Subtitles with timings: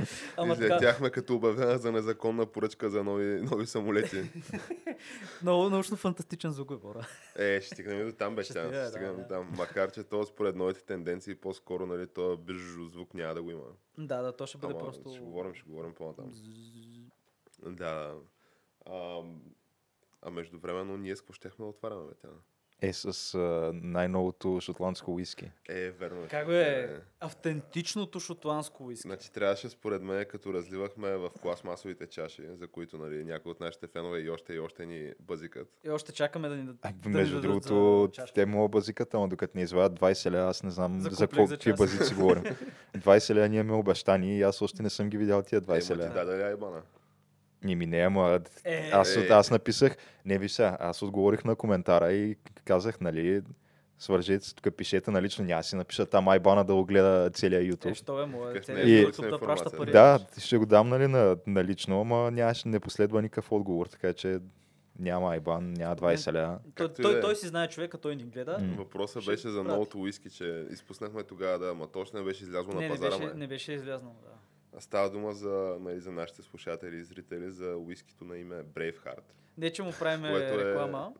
[0.52, 4.30] Излетяхме, така, като обявена за незаконна поръчка за нови, нови самолети.
[5.42, 7.06] много научно-фантастичен звук е, хора.
[7.36, 9.22] Е, ще стигнем до там, бе, Ще ще да, стигнем да.
[9.22, 9.52] до там.
[9.56, 13.64] Макар, че то според новите тенденции, по-скоро, нали, то бижу звук няма да го има.
[13.98, 15.10] Да, да, то ще бъде Ама, просто...
[15.10, 16.32] Ще говорим, ще говорим по-натам.
[17.66, 18.14] Да.
[18.86, 19.22] А,
[20.22, 22.28] а междувременно ние с какво щехме да отваряме, бе, тя?
[22.84, 25.50] Е с а, най-новото шотландско уиски.
[25.68, 26.26] Е, верно.
[26.30, 26.90] Как бе?
[27.20, 29.08] Автентичното шотландско уиски.
[29.08, 33.86] Значи трябваше според мен, като разливахме в пластмасовите чаши, за които нали, някои от нашите
[33.86, 35.68] фенове и още и още ни бъзикат.
[35.84, 36.80] И още чакаме да ни дадат.
[36.82, 38.34] Да ни между дадат другото, чашка.
[38.34, 41.72] те му базикат, ама докато не извадят 20 ля, аз не знам За за, какви
[41.72, 42.42] базици говорим.
[42.96, 46.02] 20 ля ние имаме обещани и аз още не съм ги видял тия 20 Ема
[46.02, 46.24] ти ля.
[46.24, 46.56] даде ли
[47.64, 49.28] Ни ми не, ама Е, аз, Е.
[49.30, 53.42] аз написах, не виж сега, аз отговорих на коментара и казах, нали,
[53.98, 57.64] свържете тук пишете налично, няма да си напиша там айбана да го гледа целия Е,
[57.64, 57.94] YouTube.
[57.94, 59.90] що е, моя целият не е YouTube да праща пари.
[59.92, 64.12] Да, ще го дам нали, на, на лично, ама нямаше, не последва никакъв отговор, така
[64.12, 64.38] че
[64.98, 66.58] няма айбан, няма 20 ля.
[66.74, 67.20] Той, и той, е.
[67.20, 68.58] той си знае човека, той ни гледа.
[68.60, 68.74] М.
[68.78, 72.68] Въпросът Ще беше за новото уиски, че изпуснахме тогава да, ама точно не беше излязло
[72.68, 73.10] Не, на не пазара.
[73.10, 73.34] беше, ме.
[73.34, 74.12] не беше излязнал.
[74.22, 74.30] Да.
[74.78, 79.22] Става дума за, нали, за нашите слушатели и зрители за уискито на име Braveheart.
[79.58, 81.12] Не, че му правим е- реклама.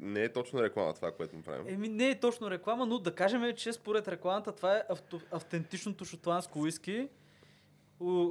[0.00, 1.66] Не е точно реклама това, което му правим.
[1.68, 6.04] Еми, не е точно реклама, но да кажем, че според рекламата това е авто, автентичното
[6.04, 7.08] шотландско уиски.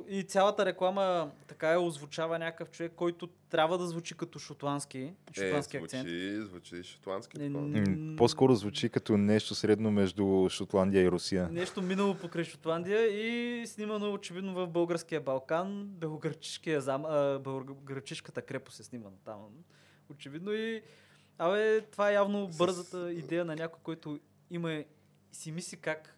[0.10, 5.78] И цялата реклама така е озвучава някакъв човек, който трябва да звучи като шотландски, шотландски
[5.78, 6.08] е, акцент.
[6.08, 7.38] звучи, звучи шотландски.
[7.38, 7.68] Не, такова.
[7.68, 11.50] не- По-скоро звучи като нещо средно между Шотландия и Русия.
[11.52, 18.80] Нещо минало покрай Шотландия и снимано очевидно в българския Балкан, белогръчишкия зам, а, белогръчишката крепост
[18.80, 19.40] е снимана там.
[20.12, 20.82] Очевидно и
[21.38, 24.20] абе, това е явно бързата идея на някой, който
[24.52, 24.86] има и
[25.32, 26.15] си мисли как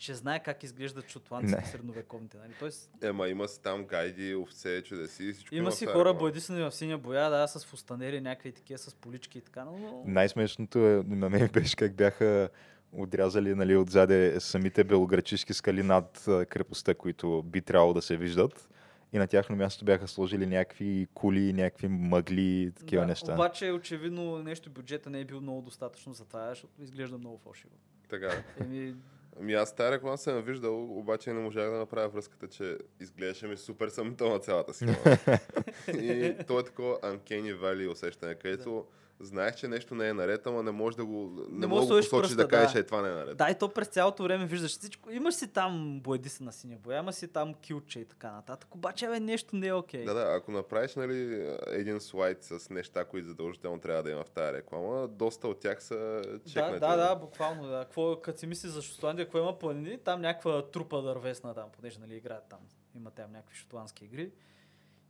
[0.00, 2.38] че знае как изглеждат шотландците средновековните.
[2.38, 2.52] Нали?
[2.58, 5.54] Тоест, Ема има си там гайди, овце, чудеси и всичко.
[5.54, 6.18] има си тази хора реклама.
[6.18, 10.02] боядисани в синя боя, да, с фустанери, някакви такива, с полички и така, но...
[10.06, 12.48] Най-смешното е, на мен беше как бяха
[12.92, 18.68] отрязали нали, отзаде самите белограчишки скали над крепостта, които би трябвало да се виждат.
[19.12, 23.34] И на тяхно място бяха сложили някакви кули, някакви мъгли и такива да, неща.
[23.34, 27.72] Обаче, очевидно, нещо бюджета не е бил много достатъчно за това, защото изглежда много фалшиво.
[28.08, 28.42] Така.
[28.60, 28.94] Еми,
[29.38, 33.56] Ами аз тази реклама съм виждал, обаче не можах да направя връзката, че изглеждаше ми
[33.56, 34.96] супер съмнителна цялата схема.
[36.02, 38.86] и то е такова Uncanny Valley усещане, където
[39.20, 41.94] знаех, че нещо не е наред, ама не можеш да го, не, Не можеш да
[41.94, 42.78] да посочиш да кажеш, да.
[42.78, 43.36] е това не е наред.
[43.36, 45.10] Да, и то през цялото време виждаш всичко.
[45.10, 48.74] Имаш си там боядиса на синя боя, има си там килче и така нататък.
[48.74, 50.04] Обаче, бе, нещо не е окей.
[50.04, 54.30] Да, да, ако направиш нали, един слайд с неща, които задължително трябва да има в
[54.30, 56.80] тази реклама, доста от тях са да, чекнати.
[56.80, 57.68] да, да, буквално.
[57.68, 57.80] Да.
[57.84, 61.98] Какво, като си мисли за Шотландия, какво има планини, там някаква трупа дървесна там, понеже
[61.98, 62.58] нали, играят там.
[62.96, 64.32] Има там някакви шотландски игри.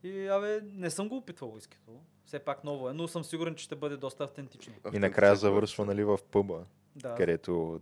[0.02, 1.90] И, абе, не съм го опитвал уискито.
[2.24, 4.72] Все пак ново е, но съм сигурен, че ще бъде доста автентично.
[4.92, 6.64] И накрая завършва нали, в пъба,
[6.96, 7.14] Да.
[7.14, 7.80] където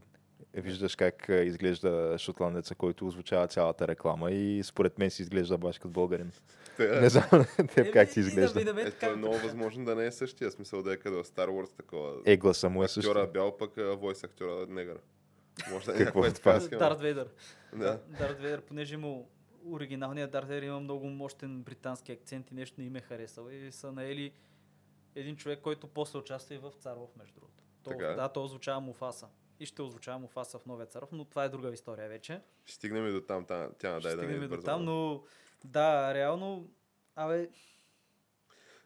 [0.54, 5.88] виждаш как изглежда шотландеца, който озвучава цялата реклама и според мен си изглежда баш като
[5.88, 6.32] българин.
[6.78, 7.00] Да.
[7.00, 7.24] Не знам
[7.74, 8.60] теб как ти изглежда.
[8.60, 11.26] Е, така- то е много възможно да не е същия смисъл да е като в
[11.26, 12.12] Star Wars такова.
[12.24, 13.10] Е, гласа му е също.
[13.10, 14.98] актьора бял, пък войс актьора негър.
[15.72, 16.78] Може да е Какво някаква е това?
[16.78, 17.28] Дарт Вейдър.
[17.72, 18.00] Да.
[18.18, 19.18] Дарт Вейдър, понеже има
[19.72, 23.48] оригиналният Дарт Вейдър има много мощен британски акцент и нещо не им е харесал.
[23.50, 24.32] И са наели
[25.14, 27.62] един човек, който после участва и в Царов, между другото.
[27.82, 28.14] То, Така е.
[28.14, 29.28] да, той озвучава Муфаса.
[29.60, 32.40] И ще озвучава Муфаса в новия Царов, но това е друга история вече.
[32.64, 35.22] Ще стигнем и до там, та- тя надай да не и до там, но
[35.64, 36.68] да, реално,
[37.14, 37.48] абе,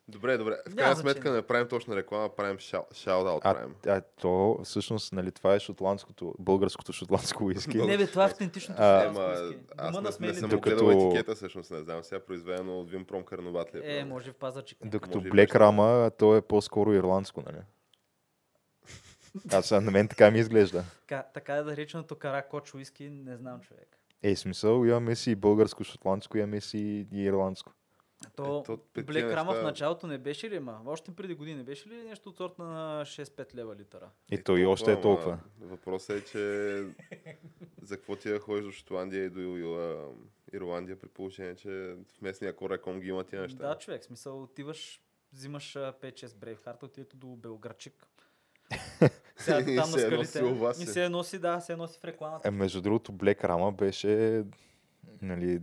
[0.08, 0.56] Добре, добре.
[0.69, 3.40] В крайна сметка не правим точно реклама, правим шаут-аут.
[3.44, 3.75] А, правим.
[3.87, 7.78] а то всъщност, нали, това е шотландското, българското шотландско уиски.
[7.78, 9.64] Не бе, това е автентичното А, шотландско уиски.
[9.76, 10.38] аз не, не смелите.
[10.38, 12.02] съм Докато- гледал етикета, всъщност не знам.
[12.04, 13.99] Сега произведено от Вимпром Карноват ли е?
[13.99, 14.78] Е, може в пазарчик.
[14.84, 15.54] Докато и Блек.
[15.56, 17.62] Рама, то е по-скоро ирландско, нали?
[19.52, 20.84] Аз на мен така ми изглежда.
[21.00, 23.99] Така, така е да реченото каракоч уиски, не знам човек.
[24.22, 27.72] Е, смисъл, имаме си българско, шотландско, имаме си и ирландско.
[28.37, 28.65] То,
[28.97, 30.81] Е, Блек тия Рама в неща- началото не беше ли, ма?
[30.87, 34.11] Още преди години не беше ли нещо от сорта на 6-5 лева литъра?
[34.31, 35.39] И то и още е толкова.
[35.61, 36.39] Въпросът е, че
[37.83, 39.41] за какво ти да ходиш до Шотландия и до
[40.53, 41.69] Ирландия, при положение, че
[42.09, 43.69] в местния Кореком ги има тия неща.
[43.69, 45.01] Да, човек, смисъл отиваш,
[45.33, 48.07] взимаш а, 5-6 Брейвхарта, отивате до Белградчик.
[49.37, 50.83] Сега там на се носи скалите.
[50.83, 52.49] И се носи, да, се носи в рекламата.
[52.49, 54.45] Е, между другото, Блек Рама беше,
[55.23, 55.61] нали,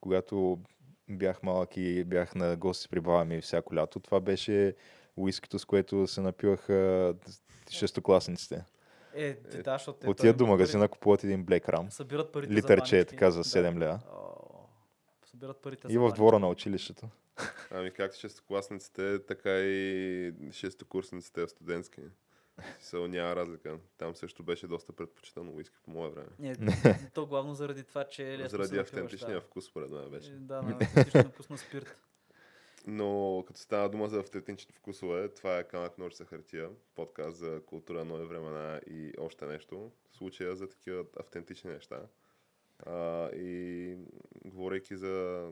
[0.00, 0.58] когато
[1.08, 4.74] бях малък и бях на гости при баба ми всяко лято, това беше
[5.16, 7.14] уискито, с което се напиваха
[7.70, 8.64] шестокласниците.
[9.14, 11.90] Е, ти да, защото той до магазина, купуват един Black Ram.
[11.90, 13.44] Събират парите Литърче за е така за Да.
[13.44, 14.00] 7 лева.
[14.12, 14.26] О,
[15.24, 17.08] Събират парите И в двора на училището.
[17.70, 22.00] Ами както шестокласниците, така и шестокурсниците в студентски.
[22.80, 23.78] Са, няма разлика.
[23.98, 26.28] Там също беше доста предпочитано уиски по мое време.
[26.38, 26.56] Не,
[27.14, 29.40] то главно заради това, че е лесно Заради се автентичния да.
[29.40, 30.30] вкус, според мен беше.
[30.30, 32.00] Е, Да, на вкус на спирт.
[32.86, 38.04] Но като става дума за автентичните вкусове, това е камък ножица хартия, подкаст за култура,
[38.04, 39.90] нови времена и още нещо.
[40.12, 42.00] Случая за такива автентични неща.
[42.86, 43.96] А, и
[44.44, 45.46] говорейки за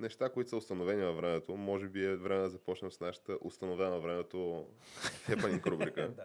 [0.00, 4.00] неща, които са установени във времето, може би е време да започнем с нашата установена
[4.00, 4.66] времето
[5.22, 6.24] хепанинг рубрика, Да.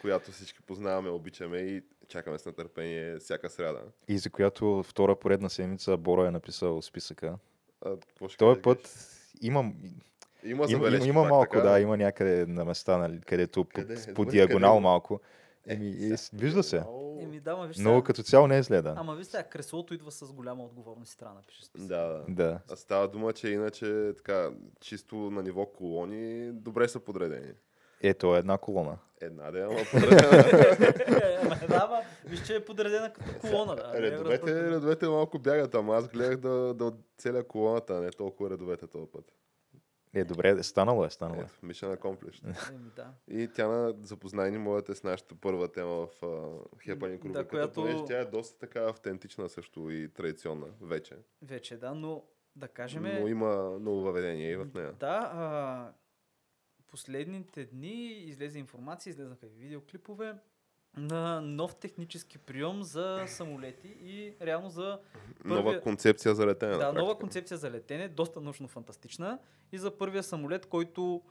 [0.00, 3.80] която всички познаваме, обичаме и чакаме с нетърпение всяка сряда.
[4.08, 7.34] И за която втора поредна седмица Боро е написал списъка.
[7.84, 7.96] А,
[8.38, 8.62] кажеш?
[8.62, 9.08] път
[9.40, 9.74] имам,
[10.44, 11.60] Има има, има, има пак малко, така?
[11.62, 14.14] да, има някъде на места, нали, където по, Къде?
[14.14, 14.82] по Добре, диагонал къде?
[14.82, 15.20] малко.
[15.66, 16.82] Е, Еми, и с- вижда се.
[17.22, 18.04] Еми, да, ма виж Но сега.
[18.04, 18.94] като цяло не е зле, да.
[18.96, 21.88] Ама виж сега, креслото идва с голяма отговорност и трябва да напишеш списък.
[21.88, 22.60] Да, да.
[22.70, 27.52] А става дума, че иначе така, чисто на ниво колони, добре са подредени.
[28.02, 28.98] Ето е една колона.
[29.20, 30.44] Една да, ама подредена.
[31.22, 33.74] Е, Ама да, ма, виж, че е подредена като колона.
[33.74, 33.92] Да.
[33.94, 38.50] Е редовете, редовете малко бягат, ама аз гледах да, да целя колоната, а не толкова
[38.50, 39.24] редовете този път.
[40.14, 41.44] Е, добре, станало е, станало е.
[41.44, 42.70] Ето, Mission Accomplished.
[42.70, 43.14] Еми, да.
[43.28, 47.48] И тя на запознай ни моята с нашата първа тема в uh, Хепани Да, рубриката,
[47.48, 51.16] която- понеже тя е доста така автентична също и традиционна вече.
[51.42, 52.24] Вече, да, но
[52.56, 53.02] да кажем...
[53.02, 54.92] Но има ново въведение и в нея.
[54.92, 55.92] Да, а,
[56.90, 60.34] последните дни излезе информация, излезнаха и видеоклипове
[60.96, 64.98] на нов технически прием за самолети и реално за
[65.44, 66.76] Нова първия- концепция за летене.
[66.76, 69.38] да, нова концепция за летене, доста научно-фантастична
[69.72, 71.22] и за първия самолет, който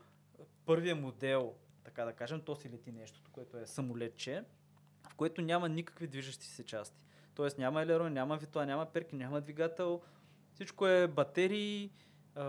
[0.65, 1.53] първия модел,
[1.83, 4.43] така да кажем, то си лети нещото, което е самолетче,
[5.03, 7.01] в което няма никакви движещи се части.
[7.35, 10.01] Тоест няма елерон, няма витла, няма перки, няма двигател.
[10.53, 11.91] Всичко е батерии,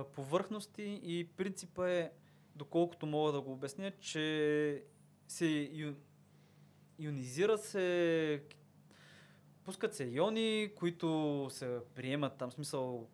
[0.06, 2.10] повърхности и принципа е,
[2.56, 4.84] доколкото мога да го обясня, че
[5.28, 5.46] се
[6.98, 8.42] ионизира се,
[9.64, 13.08] пускат се иони, които се приемат там, смисъл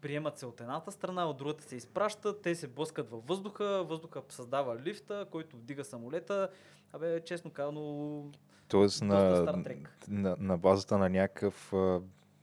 [0.00, 4.22] приемат се от едната страна, от другата се изпращат, те се блъскат във въздуха, въздуха
[4.28, 6.48] създава лифта, който вдига самолета.
[6.92, 8.24] Абе, честно казано,
[8.68, 9.52] Тоест на,
[10.08, 12.00] на, на базата на някакъв а,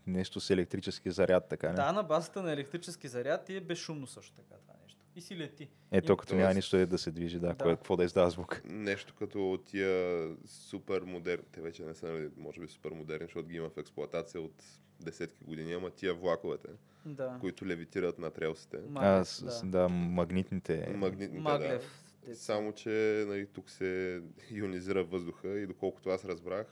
[0.08, 1.74] нещо с електрически заряд, така не?
[1.74, 4.74] да, на базата на електрически заряд и е безшумно също така това.
[5.18, 5.68] И си лети.
[5.92, 7.56] Ето, като няма нищо е да се движи, да, Да.
[7.56, 8.62] Кое, какво да издава звук.
[8.66, 13.48] Нещо като тия супер модерни, те вече не са, нали, може би супер модерни, защото
[13.48, 14.64] ги има в експлоатация от
[15.00, 16.68] десетки години, ама тия влаковете,
[17.06, 17.38] Да.
[17.42, 18.78] които левитират на релсите.
[18.96, 19.70] А, с, да.
[19.70, 20.94] да, магнитните.
[20.96, 22.04] Магнитните, Маглев.
[22.28, 22.36] да.
[22.36, 24.22] Само, че нали, тук се
[24.52, 26.68] ионизира въздуха и доколкото аз разбрах,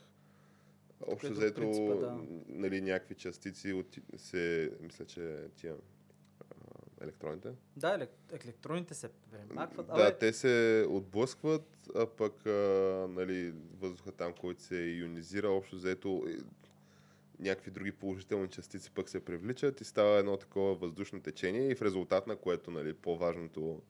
[1.06, 2.18] общо е друг взето да.
[2.48, 5.74] нали, някакви частици от, се, мисля, че тия
[7.02, 9.86] електроните, Да, елек- електроните се премахват.
[9.86, 12.50] Да, Абе, те се отблъскват, а пък а,
[13.10, 16.38] нали, въздуха там, който се ионизира, общо взето и
[17.40, 21.82] някакви други положителни частици пък се привличат и става едно такова въздушно течение и в
[21.82, 23.82] резултат на което нали, по-важното,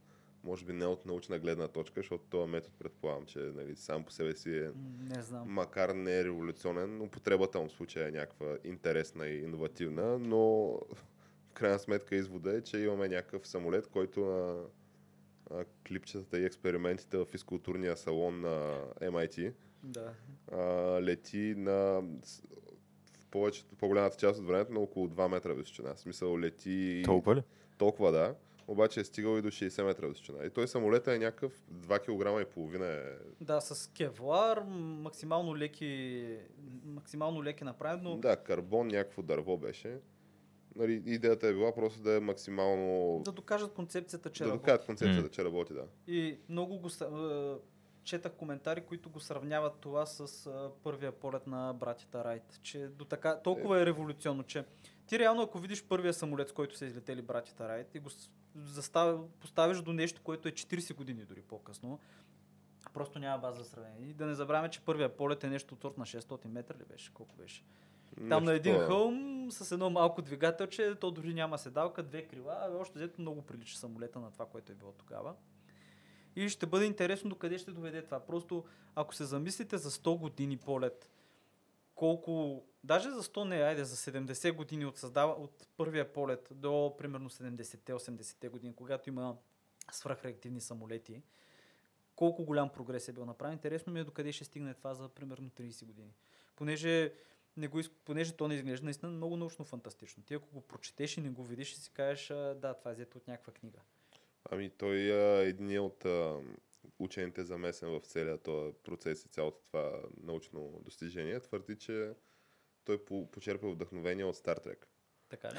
[0.44, 4.12] може би не от научна гледна точка, защото този метод предполагам, че нали, сам по
[4.12, 4.70] себе си е
[5.14, 5.44] не знам.
[5.48, 10.78] макар не е революционен, употребата му в случая е някаква интересна и иновативна, но
[11.56, 14.62] крайна сметка извода е, че имаме някакъв самолет, който на
[15.50, 20.12] а, клипчетата и експериментите в физкултурния салон на MIT Да.
[20.52, 20.56] а,
[21.02, 22.02] лети на
[23.18, 25.94] в повечето, по-голямата част от времето на около 2 метра височина.
[25.94, 27.42] В смисъл лети Толкова ли?
[27.78, 28.34] толкова да,
[28.68, 30.44] обаче е стигал и до 60 метра височина.
[30.44, 33.02] И той самолета е някакъв 2 кг и половина е
[33.40, 34.62] Да, с кевлар,
[35.00, 36.36] максимално леки,
[36.84, 39.98] максимално леки направен, но Да, карбон, някакво дърво беше.
[40.76, 43.20] Нали, идеята е била просто да е максимално...
[43.24, 44.62] да докажат концепцията, че да работи.
[44.62, 45.28] докажат концепцията, М.
[45.28, 45.84] че работи, да.
[46.06, 47.54] И много го е,
[48.04, 52.60] четах коментари, които го сравняват това с а, първия полет на братята Райт.
[52.62, 54.64] Че до така, толкова е революционно, че
[55.06, 58.10] ти реално ако видиш първия самолет, с който са излетели братята Райт и го
[58.54, 62.00] застав, поставиш до нещо, което е 40 години дори по-късно,
[62.94, 64.08] просто няма база за сравнение.
[64.08, 66.84] И да не забравяме, че първия полет е нещо от сорт на 600 метра ли
[66.84, 67.14] беше?
[67.14, 67.62] Колко беше?
[68.16, 72.58] Там Нещо на един хълм с едно малко двигателче, то дори няма седалка, две крила,
[72.60, 75.34] а още взето много прилича самолета на това, което е било тогава.
[76.36, 78.20] И ще бъде интересно докъде ще доведе това.
[78.20, 81.10] Просто ако се замислите за 100 години полет,
[81.94, 86.94] колко, даже за 100 не, айде за 70 години от, създава, от първия полет до
[86.98, 89.36] примерно 70-те, 80-те години, когато има
[89.92, 91.22] свръхреактивни самолети,
[92.16, 93.52] колко голям прогрес е бил направен.
[93.52, 96.10] Интересно ми е докъде ще стигне това за примерно 30 години.
[96.56, 97.12] Понеже,
[97.56, 100.22] не го, понеже то не изглежда наистина много научно фантастично.
[100.22, 103.18] Ти ако го прочетеш и не го видиш, ще си кажеш, да, това е взето
[103.18, 103.78] от някаква книга.
[104.50, 106.40] Ами той е един от а,
[106.98, 111.40] учените замесен в целия този процес и цялото това научно достижение.
[111.40, 112.12] Твърди, че
[112.84, 114.84] той по- почерпа вдъхновение от Star Trek.
[115.28, 115.58] Така ли?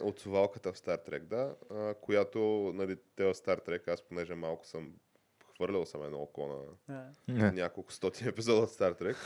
[0.00, 4.34] От совалката в Star Trek, да, а, която, нали, те в Star Trek, аз понеже
[4.34, 4.96] малко съм
[5.62, 6.46] хвърлял съм едно око
[7.28, 7.52] на Не.
[7.52, 9.16] няколко стотин епизода от Star Trek.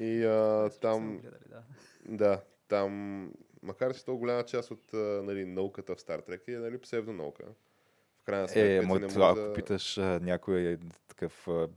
[0.00, 1.62] И а, там, гледали, да.
[2.08, 4.92] да, там, макар че то голяма част от
[5.24, 7.44] нали, науката в Star Trek е нали, псевдонаука.
[8.22, 10.78] В крайна сметка, Е, ти мо, не това, можеш ако да- питаш а, някой е
[11.08, 11.68] такъв а,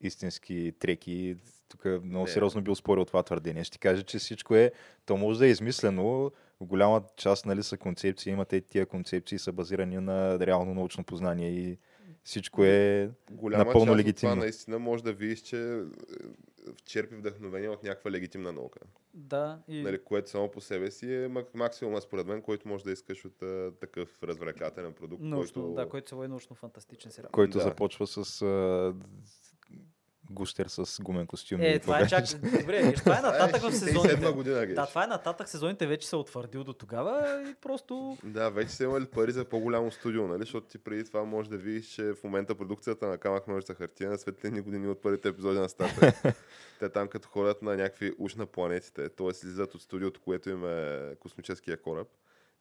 [0.00, 1.36] истински треки,
[1.68, 2.30] тук много Не.
[2.30, 3.64] сериозно бил спорил това твърдение.
[3.64, 4.72] Ще ти кажа, че всичко е,
[5.06, 9.52] то може да е измислено, в голяма част нали, са концепции, имате тия концепции са
[9.52, 11.78] базирани на реално научно познание и
[12.26, 14.32] всичко е голяма напълно част легитимно.
[14.32, 15.80] това наистина може да видиш, че е,
[16.84, 18.80] черпи вдъхновение от някаква легитимна наука.
[19.14, 22.84] Да, и Нали, което само по себе си е мак- максимума според мен, който може
[22.84, 25.74] да искаш от а, такъв развлекателен продукт, научно, който...
[25.74, 27.30] да, който се води научно-фантастичен сериал.
[27.32, 27.64] който Да.
[27.64, 28.94] започва с а,
[30.30, 31.60] гущер с гумен костюм.
[31.60, 32.24] Е, това е чак...
[32.60, 34.32] Добре, виж, това е нататък в 67 сезоните.
[34.32, 34.66] година.
[34.66, 38.18] Да, това е нататък сезоните, вече се утвърдил до тогава и просто...
[38.24, 40.42] Да, вече са имали пари за по-голямо студио, нали?
[40.42, 44.10] Защото ти преди това можеш да видиш, че в момента продукцията на камък ножица хартия
[44.10, 46.34] на светлини години от първите епизоди на Trek.
[46.80, 49.28] Те там като ходят на някакви уж на планетите, т.е.
[49.28, 52.08] излизат от студиото, което им е космическия кораб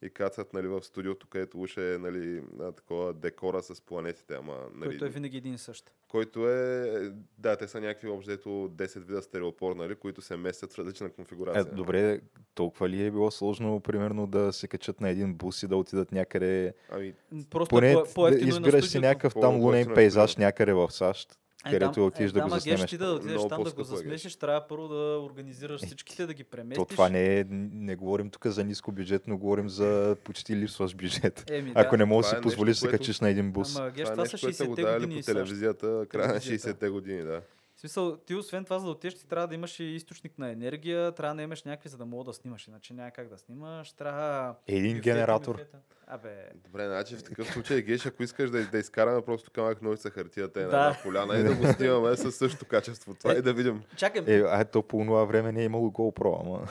[0.02, 4.58] и кацат нали, в студиото, където уж е нали, на такова декора с планетите, ама
[4.76, 5.92] нали, Който е винаги един и същ.
[6.08, 10.80] който е, да, те са някакви обжето 10 вида стереопор, нали, които се местят в
[10.80, 11.66] различна Е, конфигурация.
[11.66, 12.22] добре,
[12.56, 16.12] толкова ли е било сложно, примерно, да се качат на един бус и да отидат
[16.12, 17.14] някъде Ами,
[17.50, 20.36] Просто Поне по, да по-ефтино е на избираш си някакъв там По-готино лунен е пейзаж
[20.38, 22.86] някъде в САЩ, Е, където там- отидеш е, да да, го заснемеш.
[22.86, 23.88] ти да отидеш там да го е, Геш.
[23.88, 26.78] засмесиш, трябва първо да организираш всичките, да ги преместиш.
[26.78, 30.98] То това не е, не говорим тук за ниско бюджет, но говорим за почти липсващ
[30.98, 31.44] бюджет.
[31.50, 31.98] Еми, Ако да.
[31.98, 33.76] не можеш да си е позволиш се което- качиш на един бус.
[33.76, 36.28] Ама, Геш, това е това са нещо, са го 60-те давали години по телевизията, края
[36.28, 36.70] на Телевизията.
[36.70, 37.42] 60-те години, да.
[37.86, 41.12] Смисъл, ти освен това, за да отидеш, ти трябва да имаш и източник на енергия,
[41.12, 44.56] трябва да имаш някакви, за да мога да снимаш, иначе няма как да снимаш, трябва...
[44.68, 45.52] Един бюфета, генератор.
[45.56, 45.78] бюфета.
[46.08, 50.10] Абе, Добре, значи в такъв случай, Геш, ако искаш да, да изкараме просто камък ножица
[50.10, 50.78] хартията е на Да.
[50.78, 53.14] една поляна и да го снимаме със същото качество.
[53.16, 53.84] Това и да видим.
[53.98, 56.68] чакай, Е, а то по това време не е имало GoPro, ама...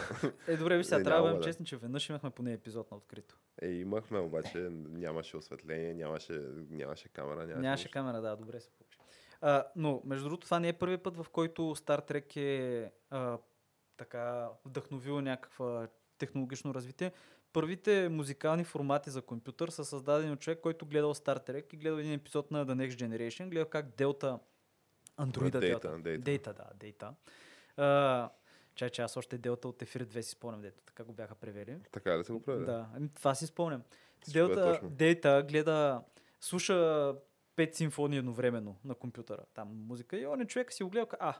[0.49, 2.97] е, добре, ви сега Е, трябва да бъдем честни, че веднъж имахме поне епизод на
[2.97, 3.37] открито.
[3.63, 4.59] Е, имахме, обаче
[4.91, 6.41] нямаше осветление, нямаше,
[6.71, 7.37] нямаше камера.
[7.37, 8.69] Нямаше, Нямаше камера, да, добре се.
[9.41, 13.39] А, но, между другото, това не е първият път, в който Star Trek е а,
[13.97, 15.89] така вдъхновил някаква
[16.19, 17.13] технологично развитие.
[17.53, 21.97] Първите музикални формати за компютър са създадени от човек, който гледал Star Trek и гледал
[21.99, 23.87] един епизод на The Next Generation, гледал как
[25.17, 26.19] андроида Data, Delta, Data.
[26.19, 27.13] Data, да, Data.
[27.77, 28.31] А,
[28.75, 31.79] чай, че аз още Delta от Ефир 2 си спомням, дето така го бяха превели.
[31.93, 32.65] Така ли се го прави?
[32.65, 33.83] Да, това си спомням.
[34.33, 34.81] Делта.
[34.83, 36.03] Дейта гледа,
[36.41, 37.15] слуша
[37.57, 41.35] пет симфонии едновременно на компютъра, там музика и он е човек си го гледа, а,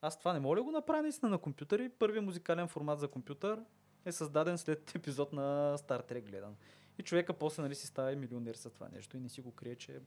[0.00, 3.08] аз това не мога ли го направя наистина на компютър и първият музикален формат за
[3.08, 3.60] компютър
[4.04, 6.56] е създаден след епизод на Star Trek гледан.
[6.98, 9.52] И човека после нали си става и милионер с това нещо и не си го
[9.52, 10.00] крие, че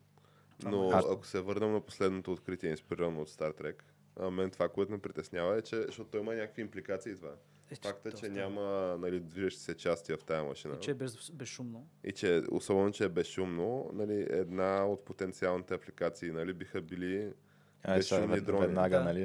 [0.60, 3.84] това Но е- Аз- ако се върнем на последното откритие, инспирирано от Star Trek,
[4.20, 7.36] а мен това, което ме притеснява е, че, защото той има някакви импликации това.
[7.74, 8.62] Е, Факта, че доста- няма
[9.00, 10.76] нали, движещи се части в тази машина.
[10.76, 11.88] И че е без, безшумно.
[12.04, 17.34] И че, особено, че е безшумно, нали, една от потенциалните апликации нали, биха били
[17.82, 18.62] сега, безшумни вед- дрони.
[18.62, 19.04] веднага, Да.
[19.04, 19.24] нали?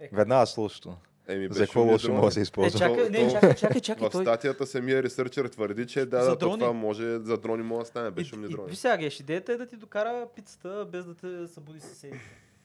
[0.00, 0.96] Е, Веднага слушато.
[1.28, 2.78] Еми, За какво лошо може да се Е, използва?
[2.78, 4.08] чакай, не, чакай, чакай, чакай.
[4.08, 4.24] В той...
[4.24, 8.10] статията самия ресърчър твърди, че да, да, това може, за дрони може да стане И,
[8.10, 8.70] безшумни и, дрони.
[8.70, 12.20] ви сега, Геш, идеята е да ти докара пицата без да те събуди съседите.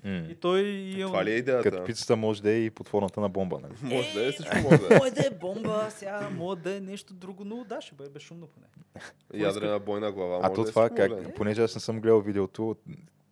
[0.06, 0.26] М.
[0.30, 1.72] И той и Това ли е идеята?
[1.72, 3.74] Като пицата може да е и под формата на бомба, нали?
[3.96, 4.98] Може да е, всичко може да е.
[4.98, 8.48] Може да е бомба, сега може да е нещо друго, но да, ще бъде безшумно
[8.48, 8.66] поне.
[9.34, 10.40] Ядрена бойна глава.
[10.44, 10.90] А то да е, това, е.
[10.90, 12.76] как, понеже аз не съм гледал видеото,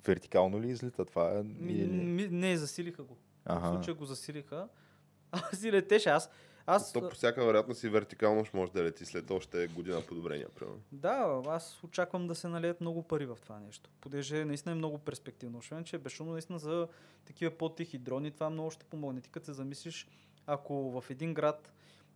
[0.06, 1.44] вертикално ли излита това?
[1.62, 1.86] Или...
[1.88, 3.14] ми, не, засилиха го.
[3.14, 3.68] В Ага.
[3.68, 4.68] случая го засилиха.
[5.32, 6.10] А си летеше.
[6.10, 6.30] Аз,
[6.66, 10.48] аз, То по всяка вероятност и вертикално ще може да лети след още година подобрения,
[10.50, 10.80] примерно.
[10.92, 13.90] да, аз очаквам да се налеят много пари в това нещо.
[14.02, 15.58] Понеже наистина е много перспективно.
[15.58, 16.88] Освен, че е безшумно наистина за
[17.26, 19.22] такива по-тихи дрони, това много ще помогне.
[19.22, 20.08] Ти като се замислиш,
[20.48, 21.74] ако в един град,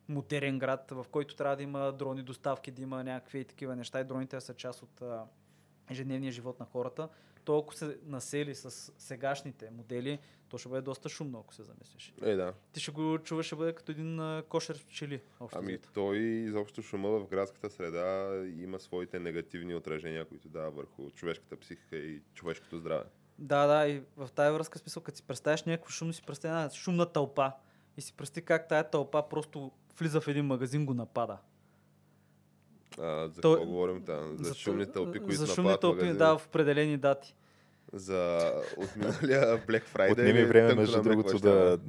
[0.07, 4.03] модерен град, в който трябва да има дрони доставки, да има някакви такива неща и
[4.03, 5.23] дроните са част от а,
[5.89, 7.09] ежедневния живот на хората,
[7.47, 12.13] то ако се насели с сегашните модели, то ще бъде доста шумно, ако се замислиш.
[12.21, 12.53] Е, да.
[12.73, 15.21] Ти ще го чуваш, ще бъде като един а, кошер пчели.
[15.39, 15.89] Общо Ами взето.
[15.93, 21.97] той изобщо шума в градската среда има своите негативни отражения, които дава върху човешката психика
[21.97, 23.05] и човешкото здраве.
[23.39, 26.69] Да, да, и в тази връзка смисъл, като си представяш някакво шумно, си представя една
[26.69, 27.51] шумна тълпа.
[27.97, 31.37] И си представи как тая тълпа просто влиза в един магазин, го напада.
[32.99, 34.37] А, за Той- какво говорим там?
[34.39, 36.17] За, шумни тълпи, които За шумни тълпи, магазини.
[36.17, 37.35] да, в определени дати.
[37.93, 40.11] За отминалия Black Friday.
[40.11, 41.79] Отнеми или време, между другото, да,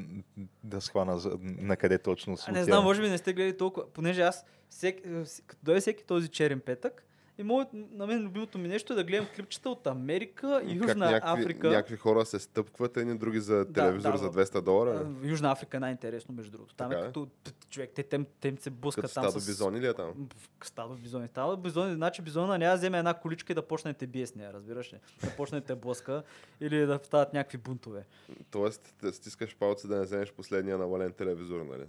[0.64, 3.86] да схвана за, на къде точно се не знам, може би не сте гледали толкова,
[3.92, 7.04] понеже аз, всек, е, като дойде всеки този черен петък,
[7.38, 10.88] и моят, на мен любимото ми нещо е да гледам клипчета от Америка и Как
[10.88, 11.68] Южна някакви, Африка.
[11.68, 15.06] Някакви хора се стъпкват, едни други за телевизор да, за в- 200 долара.
[15.22, 16.74] Южна Африка е най-интересно, между другото.
[16.74, 17.06] Там Така е е.
[17.06, 17.28] като
[17.70, 19.46] човек, те, те, те се блъскат Като там стадо с...
[19.46, 20.28] бизони ли е там?
[20.64, 21.28] Стадо бизони.
[21.28, 24.26] Става бизони, значи бизона няма да вземе една количка и да почне да те бие
[24.26, 24.98] с нея, разбираш ли?
[25.24, 26.22] Да почне да те блъска
[26.60, 28.04] или да стават някакви бунтове.
[28.50, 31.84] Тоест, да стискаш палци да не вземеш последния навален телевизор, нали?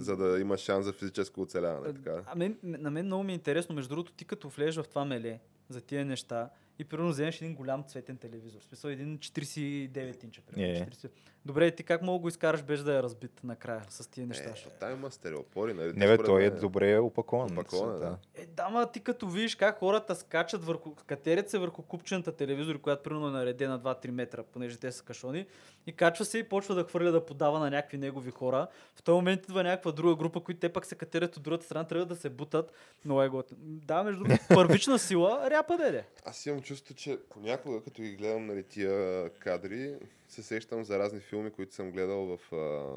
[0.00, 2.22] За да имаш шанс за физическо оцеляване, така.
[2.26, 5.04] А мен, на мен много ми е интересно, между другото, ти като влезеш в това
[5.04, 10.24] меле за тия неща и примерно вземеш един голям цветен телевизор, в смисъл един 49
[10.24, 10.42] инча.
[10.42, 10.86] примерно, Е.
[10.86, 11.10] 40.
[11.46, 14.44] Добре, ти как мога да го изкараш без да е разбит накрая с тия неща?
[14.44, 15.92] Е, защото- там има стереопори, нали?
[15.92, 17.52] Не бе, той е мен- добре опакован.
[17.52, 18.16] Опакован е, да.
[18.34, 22.80] Е, да, ма ти като видиш как хората скачат върху, катерят се върху купчената телевизор,
[22.80, 25.46] която примерно е наредена 2-3 метра, понеже те са кашони,
[25.86, 28.66] и качва се и почва да хвърля да подава на някакви негови хора.
[28.94, 31.84] В този момент идва някаква друга група, които те пак се катерят от другата страна,
[31.84, 32.72] трябва да се бутат.
[33.04, 33.60] Много е готино.
[33.62, 36.04] Да, между другото, първична сила, ряпа деде.
[36.24, 39.98] Аз имам чувство, че понякога, като ги гледам нали, тия кадри,
[40.28, 42.96] се сещам за разни филми, които съм гледал в, а,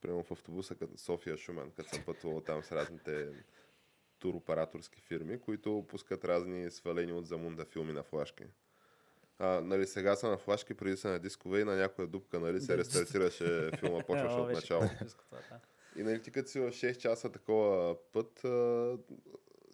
[0.00, 3.28] примерно в автобуса като София Шумен, като съм пътувал там с разните
[4.18, 8.44] туроператорски фирми, които пускат разни свалени от замунда филми на флашки.
[9.38, 12.60] А, нали, сега са на флашки, преди са на дискове и на някоя дупка нали,
[12.60, 14.82] се рестартираше филма, почваше от начало.
[15.96, 18.98] И нали, ти като си в 6 часа такова път, а,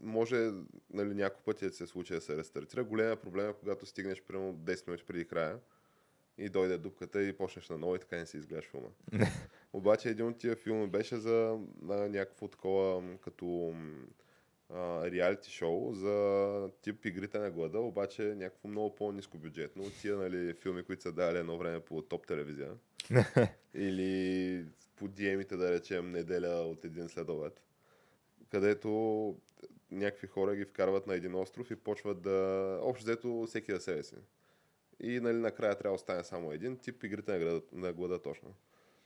[0.02, 0.50] може
[0.90, 2.84] нали, няколко пъти да се случи да се рестартира.
[2.84, 5.58] Големия проблем е, когато стигнеш примерно 10 минути преди края
[6.38, 8.88] и дойде дупката и почнеш на ново и така не си изгледаш филма.
[9.72, 13.74] Обаче един от тия филми беше за на някакво такова като
[14.74, 20.16] а, реалити шоу за тип игрите на глада, обаче някакво много по-низко бюджетно от тия
[20.16, 22.70] нали, филми, които са дали едно време по топ телевизия.
[23.74, 24.64] Или
[24.96, 27.60] по диемите, да речем, неделя от един следобед.
[28.50, 29.36] Където
[29.90, 32.78] някакви хора ги вкарват на един остров и почват да...
[32.82, 34.16] Общо взето всеки за себе си.
[35.00, 38.54] И нали, накрая трябва да остане само един тип игрите на глада, на глада точно.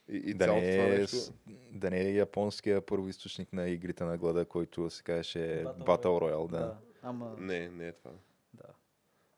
[0.09, 1.17] И, и Да цялото не, това е, нещо...
[1.71, 6.49] да не е японския първоисточник на игрите на глада, който се казваше Battle Battle Royale.
[6.49, 6.57] Да.
[6.57, 6.77] да.
[7.01, 8.11] Ама, Не, не е това.
[8.53, 8.63] да.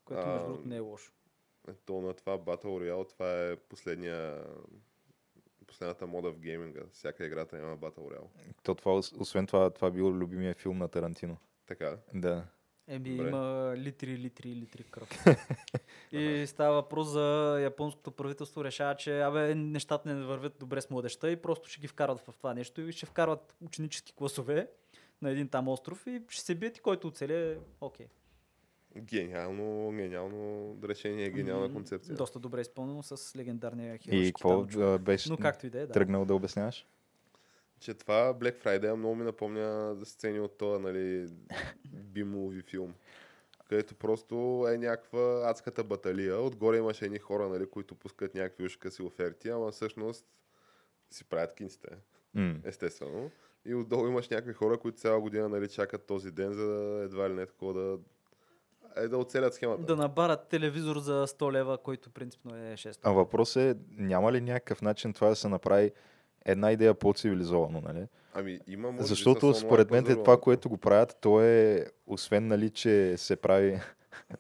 [0.06, 1.12] Което между другото не е лошо.
[1.86, 4.44] То на това Battle Royale, това е последния
[5.68, 6.82] последната мода в гейминга.
[6.92, 8.28] Всяка играта има Battle Royale.
[8.64, 11.38] То това, ос- освен това, това бил любимия филм на Тарантино.
[11.68, 11.98] Така.
[12.14, 12.46] Да.
[12.90, 13.28] Еми, Добре.
[13.28, 15.10] има литри, литри, литри кръв.
[16.12, 21.32] и става въпрос за японското правителство решава, че абе, нещата не вървят добре с младеща
[21.32, 24.68] и просто ще ги вкарат в това нещо и ще вкарват ученически класове
[25.22, 28.08] на един там остров и ще се бият и който оцеле, окей.
[29.02, 32.16] Гениално, гениално решение, гениална М, концепция.
[32.16, 34.66] Доста добре изпълнено с легендарния И хирошики какво
[35.00, 35.94] беше Но както и да е, да.
[35.94, 36.88] тръгнал да обясняваш?
[37.80, 41.28] Че това Black Friday много ми напомня сцени от този, нали,
[41.96, 42.94] B-movie филм.
[43.70, 46.40] Където просто е някаква адската баталия.
[46.40, 50.26] Отгоре имаше едни хора, нали, които пускат някакви ушка си оферти, ама всъщност
[51.10, 51.88] си правят кинците,
[52.34, 52.56] М.
[52.64, 53.32] естествено.
[53.66, 57.30] И отдолу имаш някакви хора, които цяла година нали, чакат този ден, за да едва
[57.30, 57.98] ли не такова да,
[59.04, 59.84] е, да оцелят схемата.
[59.84, 62.98] Да набарат телевизор за 100 лева, който принципно е 600.
[63.04, 65.92] А въпрос е, няма ли някакъв начин това да се направи
[66.46, 68.08] една идея по-цивилизовано, нали?
[68.34, 71.86] Ами има може би, Защото онлайн според мен е това, което го правят, то е,
[72.08, 73.80] освен нали, че се прави...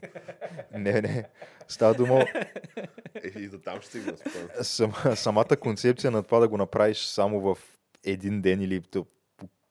[0.73, 1.29] не, не,
[1.67, 2.25] става дума
[3.23, 4.49] Е, и до там ще стигна, спокойно.
[4.61, 7.57] сам, самата концепция на това да го направиш само в
[8.03, 9.05] един ден или то,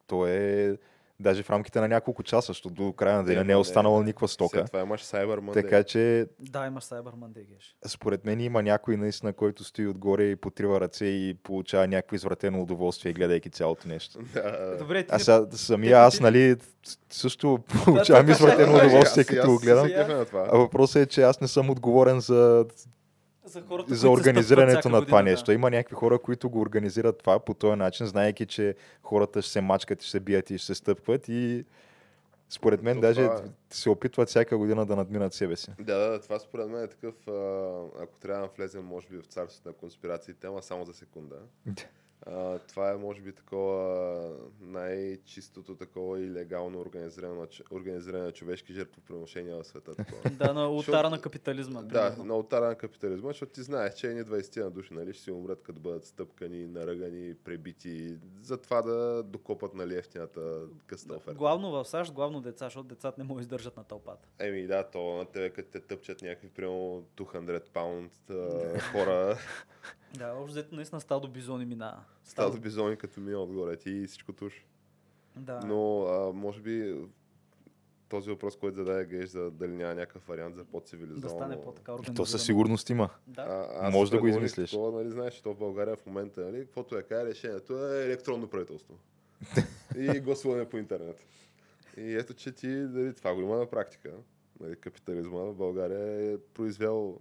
[0.07, 0.77] то е
[1.21, 3.57] даже в рамките на няколко часа, защото до края на деня не е не.
[3.57, 4.59] останала никаква стока.
[4.59, 5.53] След това имаш Cyber Monday.
[5.53, 7.77] Така че Да, имаш Cyber Monday, геш.
[7.87, 12.63] според мен има някой наистина, който стои отгоре и потрива ръце и получава някакво извратено
[12.63, 14.19] удоволствие, гледайки цялото нещо.
[14.35, 14.77] Да.
[14.79, 16.57] Добре, ти А сега, самия аз, нали,
[17.11, 19.91] също получавам извратено удоволствие, като го гледам.
[20.35, 22.67] А въпросът е, че аз не съм отговорен за,
[23.47, 25.53] за, хората, за организирането стъпват на това година, нещо.
[25.53, 29.61] Има някакви хора, които го организират това по този начин, знаеки, че хората ще се
[29.61, 31.65] мачкат, ще се бият и ще се стъпкват и
[32.51, 33.43] според мен То даже това е.
[33.71, 35.71] се опитват всяка година да надминат себе си.
[35.81, 37.15] Да, да, това според мен е такъв,
[38.01, 41.37] ако трябва да влезем, може би, в царството на конспирациите, ама само за секунда.
[42.27, 48.33] А, това е, може би, такова най-чистото такова и легално организиране, на ч- организиране на
[48.33, 49.95] човешки жертвоприношения в света.
[49.95, 50.31] Такова.
[50.31, 51.83] Да, на ултара на капитализма.
[51.83, 55.23] да, на ултара на капитализма, защото ти знаеш, че едни 20 на души нали, ще
[55.23, 61.35] си умрат, като бъдат стъпкани, наръгани, пребити, за това да докопат нали, ефтината къста оферта.
[61.39, 64.29] Главно в САЩ, главно деца, защото децата не могат да издържат на тълпата.
[64.39, 68.13] Еми да, то на тебе като те тъпчат някакви, примерно 200 паунд
[68.93, 69.39] хора,
[70.15, 72.05] Да, общо взето наистина стадо бизони мина.
[72.25, 74.67] стадо бизони като мина отгоре ти и всичко туш.
[75.37, 75.61] Да.
[75.65, 76.97] Но а, може би
[78.09, 81.21] този въпрос, който зададе Геш, за дали няма някакъв вариант за по-цивилизовано.
[81.21, 82.17] да стане по-така И организирано.
[82.17, 83.11] то със сигурност има.
[83.27, 83.43] Да.
[83.43, 84.71] А, аз Може да го измислиш.
[84.71, 88.05] Такова, нали, знаеш, че то в България в момента, нали, каквото е кае решението е
[88.05, 88.95] електронно правителство.
[89.97, 91.25] и гласуване по интернет.
[91.97, 94.11] И ето, че ти, нали, това го има на практика.
[94.61, 97.21] Нали, капитализма в България е произвел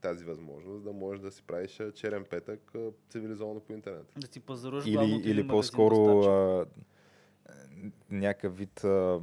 [0.00, 2.72] тази възможност да можеш да си правиш черен петък
[3.10, 4.06] цивилизовано по интернет.
[4.16, 6.66] Да си пазаруваш главно Или, или магазин по-скоро а,
[8.10, 9.20] някакъв вид а,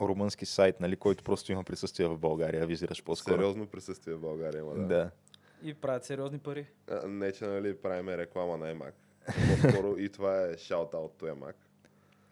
[0.00, 3.34] румънски сайт, нали, който просто има присъствие в България, визираш по-скоро.
[3.34, 4.86] Сериозно присъствие в България има, да.
[4.86, 5.10] Да.
[5.62, 6.66] И правят сериозни пари.
[6.90, 8.94] А, не, че нали, правиме реклама на Емак.
[9.62, 11.65] По-скоро и това е shout-out to Емак.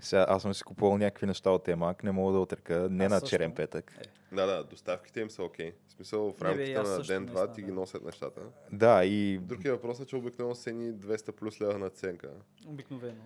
[0.01, 3.11] Сега, аз съм си купувал някакви неща от Емак, не мога да отрека, не Аз
[3.11, 3.31] на също.
[3.31, 3.93] черен петък.
[4.33, 5.73] Да, да, доставките им са окей.
[5.89, 7.67] В смисъл, в Не, бе, рамките и аз на ден-два ти да.
[7.67, 8.41] ги носят нещата.
[8.73, 12.29] Да, и Друг е въпросът, че обикновено са ни 200 плюс лева наценка.
[12.67, 13.23] Обикновено.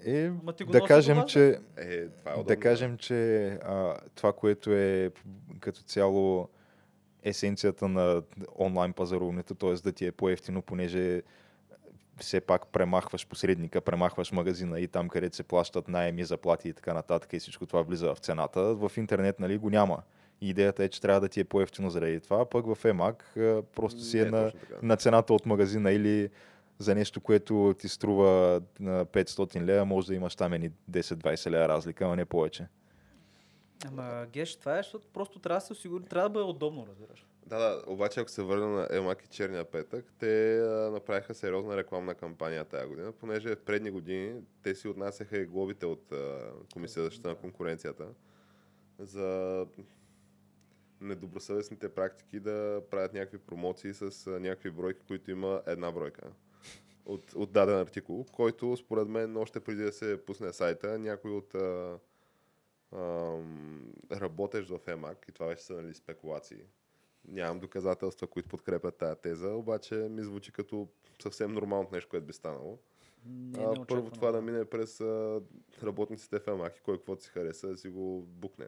[0.00, 2.44] е, Ма ти го да кажем, това, че Е, това е удобно.
[2.44, 5.10] да кажем, че а, това, което е
[5.60, 6.48] като цяло
[7.22, 8.22] есенцията на
[8.56, 9.74] онлайн пазаруването, т.е.
[9.74, 11.22] да ти е по-ефтино, понеже
[12.18, 16.94] все пак премахваш посредника, премахваш магазина и там, където се плащат найеми, заплати и така
[16.94, 18.74] нататък и всичко това влиза в цената.
[18.74, 20.02] В интернет нали, го няма.
[20.40, 23.62] И идеята е, че трябва да ти е по-ефтино заради това, пък в EMAG а,
[23.62, 24.52] просто си е Не на,
[24.82, 26.30] на цената от магазина или
[26.78, 31.68] за нещо, което ти струва на 500 лева, може да имаш там едни 10-20 лева
[31.68, 32.66] разлика, а не повече.
[33.86, 37.27] Ама геш, това е, защото просто трябва да се осигури, трябва да бъде удобно, разбираш.
[37.48, 41.76] Да, да, обаче ако се върна на Емак и Черния петък, те а, направиха сериозна
[41.76, 46.52] рекламна кампания тази година, понеже в предни години те си отнасяха и глобите от а,
[46.72, 48.08] Комисия за защита на конкуренцията
[48.98, 49.66] за
[51.00, 56.22] недобросъвестните практики да правят някакви промоции с а, някакви бройки, които има една бройка
[57.06, 61.54] от, от даден артикул, който според мен още преди да се пусне сайта, някой от
[61.54, 61.98] а,
[62.92, 66.62] ам, работещ в Емак, и това вече са нали, спекулации,
[67.30, 70.88] Нямам доказателства, които подкрепят тази теза, обаче ми звучи като
[71.22, 72.78] съвсем нормално нещо, което би станало.
[73.26, 74.42] Не, е а, неочаквано, първо това да да.
[74.42, 75.40] мине през а,
[75.82, 78.66] работниците в Емак и кой каквото си хареса, да си го букне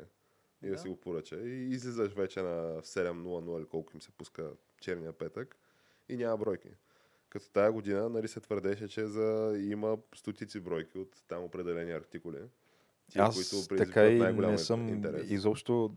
[0.63, 0.79] и да, Да.
[0.79, 1.37] си го поръча.
[1.37, 5.57] И излизаш вече на 7.00 или колко им се пуска черния петък
[6.09, 6.69] и няма бройки.
[7.29, 12.39] Като тая година нали, се твърдеше, че за, има стотици бройки от там определени артикули.
[13.11, 15.31] Тия, Аз които така и не съм интерес.
[15.31, 15.95] изобщо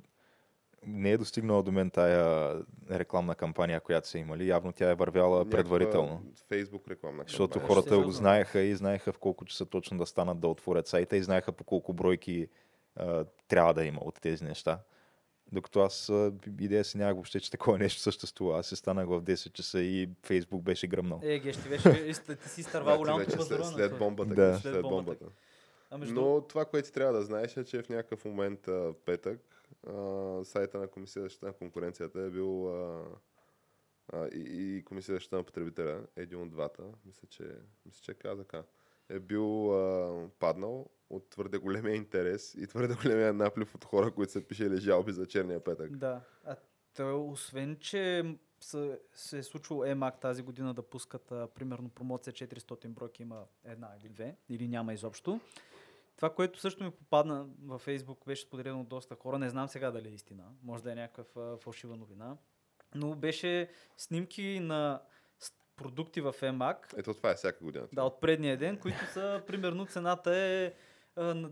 [0.86, 2.56] не е достигнала до мен тая
[2.92, 4.48] рекламна кампания, която са имали.
[4.48, 6.24] Явно тя е вървяла Някаква предварително.
[6.48, 7.76] Фейсбук рекламна Защото кампания.
[7.76, 11.24] хората го знаеха и знаеха в колко часа точно да станат да отворят сайта и
[11.24, 12.48] знаеха по колко бройки
[12.96, 14.80] а, трябва да има от тези неща.
[15.52, 16.12] Докато аз
[16.60, 18.60] идея си нямах въобще, че такова нещо съществува.
[18.60, 21.20] Аз се станах в 10 часа и Фейсбук беше гръмнал.
[21.24, 23.74] Е, геш, ти сте- ти си изтървал Да, ти голямото пазаруване.
[23.74, 24.36] след бомбата.
[24.36, 24.60] Да.
[24.62, 25.26] След, бомбата.
[25.92, 28.94] А между Но това, което ти трябва да знаеш е, че в някакъв момент а,
[29.06, 29.40] петък
[30.44, 33.06] сайта на Комисия за защита на конкуренцията е бил а,
[34.14, 37.44] а, и, и за защита на потребителя, един от двата, мисля, че,
[37.86, 38.56] мисля, че КЗК,
[39.10, 44.32] е бил а, паднал от твърде големия интерес и твърде големия наплив от хора, които
[44.32, 45.98] са пишели жалби за черния петък.
[45.98, 46.22] Да.
[46.46, 46.56] А
[46.96, 52.34] то, освен, че са, се е случило EMAG тази година да пускат а, примерно промоция
[52.34, 55.40] 400 бройки, има една или две, или няма изобщо.
[56.16, 59.92] Това, което също ми попадна във Фейсбук, беше споделено от доста хора, не знам сега
[59.92, 62.38] дали е истина, може да е някаква фалшива новина,
[62.96, 65.02] но беше снимки на
[65.76, 67.88] продукти в EMAG, Ето това е всяка година.
[67.94, 70.74] да, от предния ден, които са, примерно, цената е
[71.16, 71.52] а, на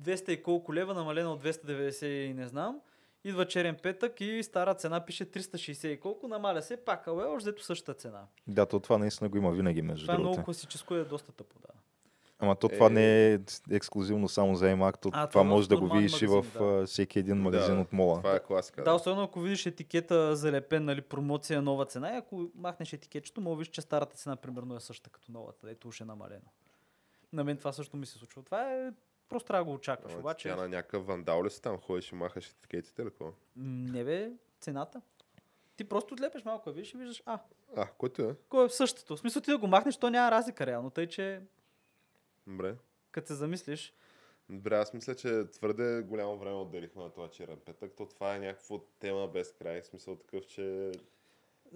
[0.00, 2.80] 200 и колко лева, намалена от 290 и не знам.
[3.24, 7.52] Идва черен петък и стара цена пише 360 и колко, намаля се, пак, але още
[7.58, 8.26] същата цена.
[8.46, 10.30] Да, то това наистина го има винаги, между Това е другото.
[10.30, 11.68] много класическо и е доста тъпо, да.
[12.38, 12.90] Ама то това Е.
[12.90, 13.38] не е
[13.70, 16.46] ексклюзивно само за EMAG, то А, това това в може да го видиш и в
[16.54, 16.86] да.
[16.86, 18.16] всеки един магазин Да, от мола.
[18.16, 18.84] Това е класика.
[18.84, 23.58] Да, особено ако видиш етикета залепен, нали, промоция, нова цена и ако махнеш етикетчето, може
[23.58, 26.46] видиш, че старата цена примерно е същата като новата, ето уж е намалено.
[27.32, 28.42] На мен това също ми се случва.
[28.42, 28.90] Това е
[29.28, 30.12] просто трябва да го очакваш.
[30.12, 31.78] Ама Обаче, Тя на някакъв вандал ли си там?
[31.78, 33.32] Ходиш и махаш етикетите или какво?
[33.56, 35.00] не бе, цената.
[35.76, 37.38] Ти просто отлепеш малко, видиш и виждаш, а,
[37.76, 38.34] А, което е?
[38.48, 39.16] кой е същото.
[39.16, 41.40] В смисъл ти да го махнеш, то няма разлика реално, тъй че
[42.46, 42.74] Добре.
[43.10, 43.94] като се замислиш,
[44.48, 47.92] Добре, аз мисля, че твърде голямо време отделихме на това черен петък.
[47.96, 49.80] То това е някаква тема без край.
[49.80, 50.92] В смисъл такъв, че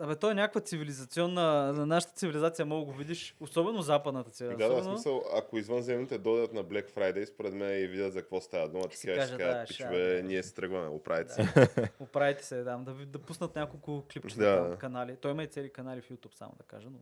[0.01, 4.35] Абе, той е някаква цивилизационна, на нашата цивилизация мога да го видиш, особено западната Да,
[4.35, 4.69] цивилизация.
[4.69, 8.41] да, особено- смисъл, ако извънземните дойдат на Black Friday, според мен и видят за какво
[8.41, 10.23] става дума, си така ще си да, пичове, да.
[10.23, 11.43] ние се тръгваме, оправите се.
[11.43, 11.89] Да.
[12.01, 14.69] Оправите се, да, да, да пуснат няколко клипчета Да.
[14.69, 15.17] там, канали.
[15.17, 16.99] Той има и цели канали в YouTube, само да кажа, но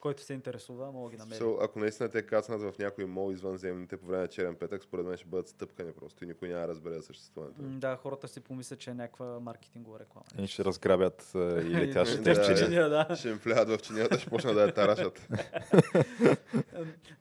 [0.00, 1.38] който се интересува, мога да ги намери.
[1.40, 5.06] So, ако наистина те кацнат в някой мол извънземните по време на черен петък, според
[5.06, 7.62] мен ще бъдат стъпкани просто и никой няма да разбере за съществуването.
[7.62, 10.26] Да, хората си помислят, че е някаква маркетингова реклама.
[10.38, 11.38] И ще разграбят и
[11.74, 12.42] летящите Да.
[12.42, 12.58] пчели.
[12.58, 13.16] Чиния, да.
[13.16, 15.28] Ще им влядат в чинията, ще почнат да я тарашат.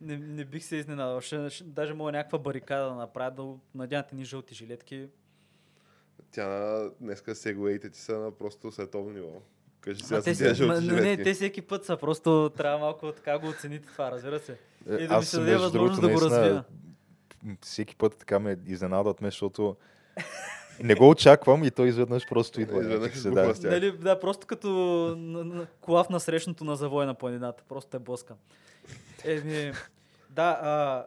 [0.01, 1.21] не, не бих се изненадал.
[1.21, 5.09] Ще, ще, даже мога някаква барикада да направят, да надянат ни жълти жилетки.
[6.31, 9.41] Тя днеска сегуеите ти са на просто световно ниво.
[9.85, 13.11] Кажи сега те, с тези си, ма, не, те всеки път са, просто трябва малко
[13.11, 14.57] така го оцените това, разбира се.
[14.99, 16.63] И да ми се даде възможност да го развия.
[17.61, 19.75] Всеки път така ме изненадват ме, защото
[20.83, 22.81] не го очаквам и той изведнъж просто идва.
[22.81, 23.69] Изведнъж сбухва да.
[23.69, 27.63] Нали, да, просто като колав на срещното на завой на планината.
[27.69, 28.37] Просто те блъскам.
[29.23, 29.71] Еми,
[30.29, 31.05] да, а,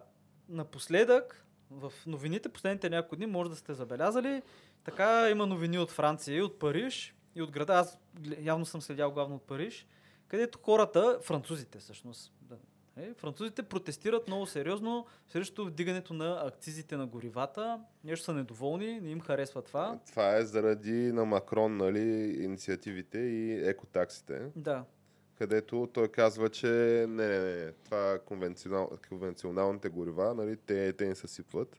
[0.49, 4.43] напоследък, в новините последните няколко дни, може да сте забелязали,
[4.85, 7.75] така има новини от Франция и от Париж и от града.
[7.75, 7.99] Аз
[8.41, 9.87] явно съм следял главно от Париж,
[10.29, 12.57] където хората, французите всъщност, да,
[12.97, 17.81] е, французите протестират много сериозно срещу вдигането на акцизите на горивата.
[18.05, 19.99] Нещо са недоволни, не им харесва това.
[20.11, 24.85] Това е заради на Макрон, нали, инициативите и екотаксите, Да,
[25.39, 26.69] където той казва, че
[27.09, 31.77] не, не, не, това конвенционал, конвенционалните горива, нали, те, те не съсипват.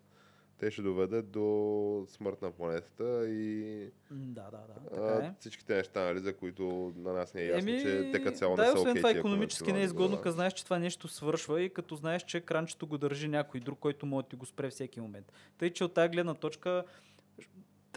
[0.60, 4.89] Те ще доведат до смърт на планетата и да, да, да.
[4.89, 5.34] Така е.
[5.39, 8.62] всичките неща, нали, за които на нас не е ясно, че те като цяло да,
[8.62, 10.22] не са освен окей това тия економически не е изгодно, горива.
[10.22, 13.80] като знаеш, че това нещо свършва и като знаеш, че кранчето го държи някой друг,
[13.80, 15.32] който може да ти го спре всеки момент.
[15.58, 16.84] Тъй, че от тази гледна точка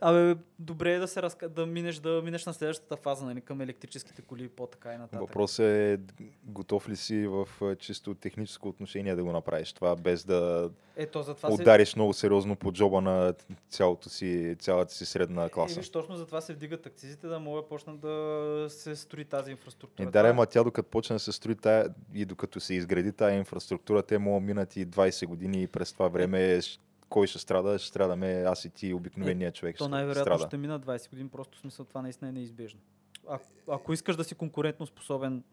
[0.04, 1.48] Абе, добре е да се разка...
[1.48, 5.20] да, минеш, да минеш на следващата фаза, нали, към електрическите коли и по-така и нататък.
[5.20, 5.98] Въпросът е
[6.44, 11.24] готов ли си в а, чисто техническо отношение да го направиш това, без да Ето,
[11.24, 11.34] се...
[11.50, 13.34] удариш много сериозно по джоба на
[13.68, 15.80] цялото си, цялата си средна Е, класа.
[15.80, 20.08] виж, точно затова се вдигат акцизите, да могат почнат да се строи тази инфраструктура.
[20.08, 23.12] Е, да, е- ма тя докато почне да се строи тая, и докато се изгради
[23.12, 26.78] тая инфраструктура, те могат минат и 20 години и през това време щ-
[27.12, 27.78] кой ще страда?
[27.78, 29.76] Ще страдаме аз и ти, обикновения човек.
[29.76, 30.48] То най-вероятно страда.
[30.48, 32.80] ще мина 20 години, просто в смисъл това наистина е неизбежно.
[33.28, 35.44] А, ако искаш да си конкурентно способен,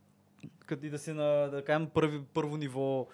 [0.65, 3.07] къде да си на, да кажем, първи, първо ниво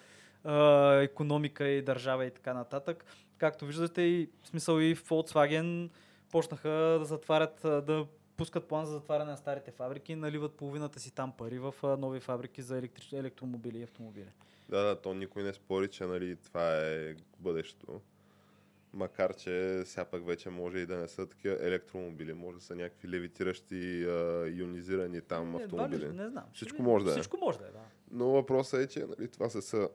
[0.44, 3.04] а, економика и държава и така нататък,
[3.38, 5.90] както виждате и в смисъл и Volkswagen
[6.30, 8.06] почнаха да затварят, да
[8.36, 12.20] пускат план за затваряне на старите фабрики и наливат половината си там пари в нови
[12.20, 13.12] фабрики за електрич...
[13.12, 14.30] електромобили и автомобили.
[14.68, 18.00] Да, да, то никой не спори, че нали, това е бъдещето.
[18.96, 22.74] Макар, че сега пък вече може и да не са такива електромобили, може да са
[22.76, 24.12] някакви левитиращи, а,
[24.48, 26.16] ионизирани там Е, едва ли, автомобили.
[26.16, 26.44] не знам.
[26.54, 27.14] Всичко може да е.
[27.14, 27.80] Всичко може да е, да.
[28.10, 29.88] Но въпросът е, че нали, това са, са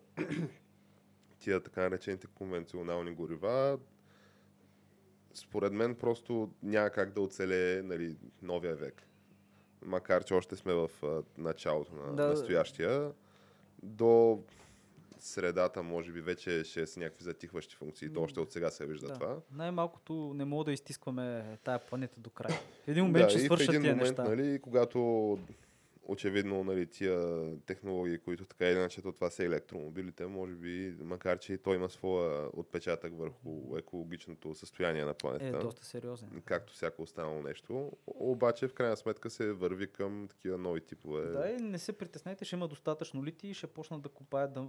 [1.40, 3.80] тия така наречените конвенционални горива.
[5.34, 9.04] Според мен просто няма как да оцелее нали, новия век.
[9.86, 10.90] Макар, че още сме в
[11.38, 12.28] началото на Да.
[12.28, 13.12] настоящия.
[13.84, 14.44] До
[15.24, 18.14] средата, може би, вече ще е с някакви затихващи функции.
[18.14, 19.14] То още от сега се вижда Да.
[19.14, 19.38] това.
[19.52, 22.52] Най-малкото не мога да изтискваме тая планета до край.
[22.86, 24.24] В един момент ще и в свършат тия момент, неща.
[24.24, 25.38] нали, когато
[26.04, 31.40] очевидно нали, тия технологии, които така или иначе, то това са електромобилите, може би, макар
[31.40, 35.60] че и той има своя отпечатък върху екологичното състояние на Е, планетата.
[35.60, 36.42] доста сериозен.
[36.46, 37.92] Както всяко останало нещо.
[38.08, 41.22] Обаче, в крайна сметка се върви към такива нови типове.
[41.28, 44.68] Да, и не се притеснете, ще има достатъчно лити и ще почнат да купаят, да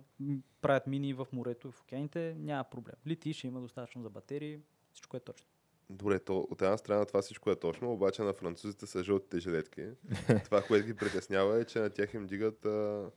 [0.61, 2.35] правят мини в морето и в океаните.
[2.39, 2.97] Няма проблем.
[3.07, 4.59] Лити ще има достатъчно за батерии.
[4.93, 5.47] Всичко е точно.
[5.93, 9.87] Добре, то от една страна това всичко е точно, обаче на французите са жълтите жилетки.
[10.45, 13.11] това, което ги притеснява е, че на тях им дигат а,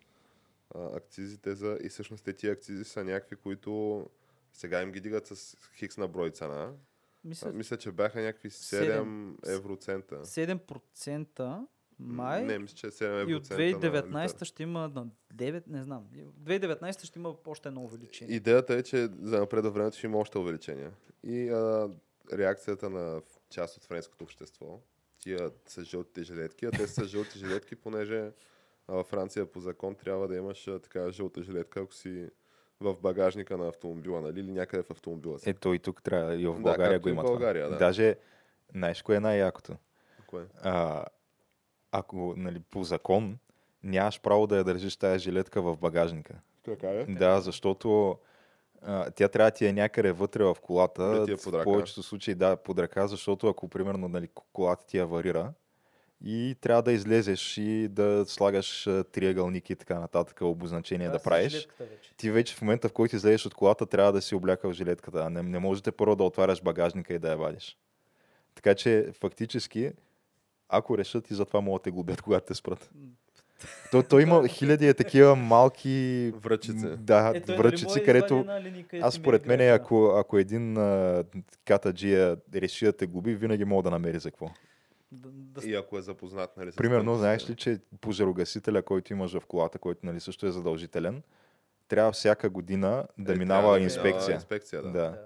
[0.76, 1.78] а, акцизите за...
[1.84, 4.06] И всъщност те тия акцизи са някакви, които
[4.54, 6.72] сега им ги дигат с хикс на брой цена.
[7.24, 9.38] Мисля, А, мисля, че бяха някакви 7 Седем.
[9.48, 10.16] евроцента.
[10.16, 11.66] 7%
[12.00, 13.92] май Не, мисля, че 7 и от евроцента.
[13.92, 14.46] на 2019 литър.
[14.46, 16.04] ще има на 9, не знам.
[16.14, 18.36] В 2019 ще има още едно увеличение.
[18.36, 20.92] Идеята е, че за напред времето ще има още увеличения.
[21.24, 21.90] И а,
[22.34, 24.80] реакцията на част от френското общество,
[25.20, 28.32] тия са жълтите жилетки, а те са жълти жилетки, понеже
[28.88, 32.30] а, във Франция по закон трябва да имаш а, така жълта жилетка, ако си
[32.80, 34.40] в багажника на автомобила, нали?
[34.40, 35.50] Или някъде в автомобила си.
[35.50, 37.78] Ето и тук трябва, и в Да, България както го има България, това.
[37.78, 37.86] да.
[37.86, 38.16] Даже,
[38.76, 39.76] знаеш кое е най-якото?
[40.28, 40.46] Кое?
[40.62, 41.06] А,
[41.92, 43.38] ако нали, по закон
[43.84, 46.34] нямаш право да я държиш тази жилетка в багажника.
[46.64, 47.06] Така е.
[47.06, 48.18] Да, защото
[48.86, 51.04] а, тя трябва да ти е някъде вътре в колата.
[51.04, 54.86] Да ти е под в повечето случаи да, под ръка, защото ако примерно нали, колата
[54.86, 55.54] ти аварира
[56.24, 61.24] и трябва да излезеш и да слагаш а, триъгълники и така нататък, обозначения да, си
[61.24, 61.54] правиш.
[61.80, 62.15] вече.
[62.17, 65.30] Ти вече в момента, в който излезеш от колата, трябва да си облякал жилетката.
[65.30, 67.78] Не, не можете първо да отваряш багажника и да я вадиш.
[68.56, 69.91] Така че, фактически,
[70.69, 72.89] ако решат и затова могат да те глобят, когато те спрат.
[73.91, 76.86] То, то има хиляди е такива малки Връчици.
[76.97, 78.45] Да, нали връчици, да където
[79.01, 81.23] аз според мен, ако, ако един а,
[81.65, 84.49] катаджия реши да те губи, винаги мога да намери за какво.
[85.12, 86.71] Да, да, И ако е запознат, нали?
[86.71, 91.21] Примерно, тъмните знаеш ли, че пожарогасителя, който имаш в колата, който нали, също е задължителен,
[91.88, 94.12] трябва всяка година да Е, минава да инспекция.
[94.13, 94.91] минава инспекция, да.
[94.91, 95.21] Да.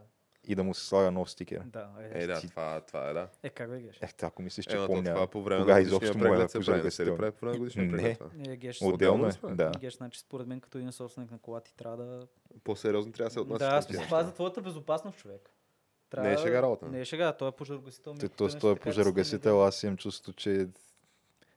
[0.49, 1.61] И да му се слага нов стикер.
[1.65, 3.27] Да, е, Е, да, това, това е, да.
[3.43, 3.99] е как бе геш?
[4.01, 5.13] Ех, ако мислиш, че Е, помня.
[5.13, 6.83] това по време кога на изобщо му е преглед се прави.
[6.83, 7.17] Не се ли пожарогасител?
[7.17, 7.91] прави по време на годишния Не.
[7.91, 8.17] преглед?
[8.17, 8.29] това?
[8.53, 9.29] Е, геш, Отделно е.
[9.29, 9.55] Е.
[9.55, 9.71] Да.
[9.79, 12.27] Геш, значи според мен като един собственик на кола ти трябва да...
[12.63, 13.65] По-сериозно трябва да се отнася.
[13.65, 15.49] Да, тия това е за твоята безопасност, човек.
[16.17, 16.85] Не е шега работа.
[16.85, 18.13] Не е шега, той е пожарогасител.
[18.13, 20.67] Т- микрофон, Тоест, той е пожарогасител, аз имам чувство, че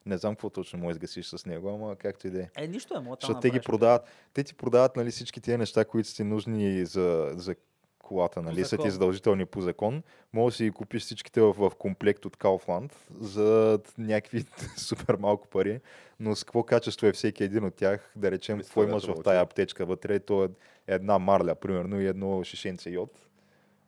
[0.07, 2.51] не знам какво точно му изгасиш с него, ама както и да е.
[2.57, 4.03] Е, нищо е, мога Защото те ги продават,
[4.33, 7.55] те ти продават нали, всички тия неща, които са ти нужни за, за
[8.03, 10.03] колата, нали, са ти задължителни по закон.
[10.33, 14.45] Може да си купиш всичките в, в комплект от Kaufland за някакви
[14.77, 15.81] супер малко пари,
[16.21, 19.19] но с какво качество е всеки един от тях, да речем, какво имаш в тая
[19.19, 19.41] отива.
[19.41, 20.49] аптечка вътре, то е
[20.87, 23.29] една марля, примерно, и едно шишенце йод.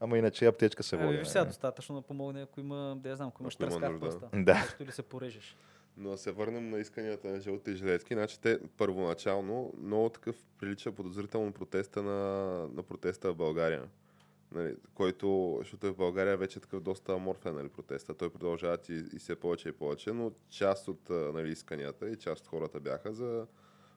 [0.01, 1.09] Ама иначе аптечка се води.
[1.09, 1.49] Ами, виж сега, нали?
[1.49, 4.29] достатъчно да помогне, ако има, да я знам, ако имаш тръска в пръста.
[4.35, 4.75] Да.
[4.81, 5.57] Или се порежеш.
[5.97, 8.15] Но да се върнем на исканията на жълти жилетки.
[8.15, 12.21] Значи те първоначално много такъв прилича подозрително протеста на,
[12.75, 13.83] на протеста в България.
[14.55, 18.15] Нали, който, защото е в България вече е такъв доста аморфен нали, протеста.
[18.15, 22.43] Той продължава и, и все повече и повече, но част от нали, исканията и част
[22.43, 23.47] от хората бяха за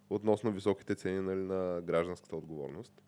[0.09, 3.01] относно високите цени нали, на гражданската отговорност.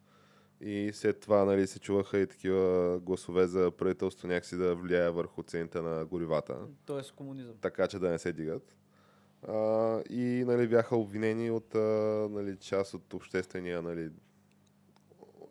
[0.62, 5.44] И след това нали, се чуваха и такива гласове за правителство някакси да влияе върху
[5.44, 7.56] цените на горивата Тоест комунизъм.
[7.62, 8.78] така че да не се дигат.
[9.48, 11.80] А, и нали, бяха обвинени от а,
[12.32, 14.10] нали, част от обществения нали,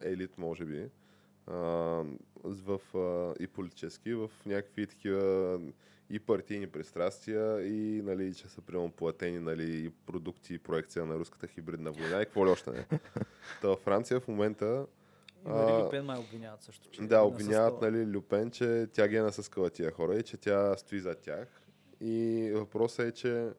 [0.02, 0.88] елит, може би,
[2.44, 5.60] в, а, и политически, в някакви такива
[6.10, 11.14] и партийни пристрастия, и нали, че са прямо платени нали, и продукти и проекция на
[11.14, 12.86] руската хибридна война и какво ли още не.
[13.62, 14.86] Та Франция в момента
[15.46, 19.16] И А, Люпен май обвиняват също, че да, е обвиняват нали, Люпен, че тя ги
[19.16, 21.48] е насъскала тия хора и че тя стои за тях.
[22.00, 23.50] И въпросът е, че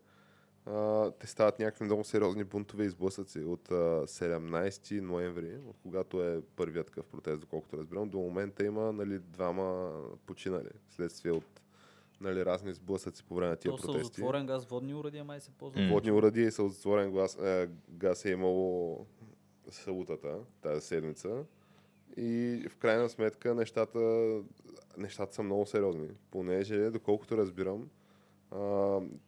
[0.65, 3.73] а, те стават някакви много сериозни бунтове и сблъсъци от а,
[4.07, 8.09] 17 ноември, от когато е първият такъв протест, доколкото разбирам.
[8.09, 9.91] До момента има нали, двама
[10.25, 11.61] починали следствие от
[12.21, 14.21] нали, разни сблъсъци по време на тия То са протести.
[14.21, 15.83] затворен газ, водни урадия май се ползват.
[15.83, 15.89] М.
[15.89, 19.05] Водни уради и с затворен глас, е, газ е имало
[19.69, 21.45] салутата тази седмица.
[22.17, 23.99] И в крайна сметка нещата,
[24.97, 26.07] нещата са много сериозни.
[26.31, 27.89] Понеже, доколкото разбирам,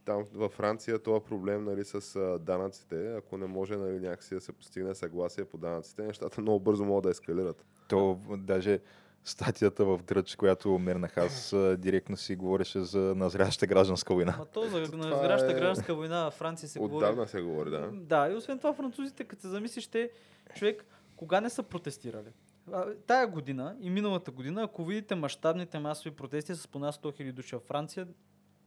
[0.05, 4.41] там във Франция това проблем нали, с а, данъците, ако не може нали, някакси да
[4.41, 7.65] се постигне съгласие по данъците, нещата много бързо могат да ескалират.
[7.88, 8.79] То даже
[9.23, 14.36] статията в Дръч, която мернах аз, а, директно си говореше за назряща гражданска война.
[14.39, 16.95] Ма то за Това назряща е- гражданска война във Франция се говори.
[16.95, 17.89] Отдавна се говори, да.
[17.93, 20.12] Да, и освен това французите, като се замислиш, те,
[20.55, 22.29] човек, кога не са протестирали?
[22.71, 27.31] А, Тая година и миналата година, ако видите мащабните масови протести с поне 100 000
[27.31, 28.07] души във Франция,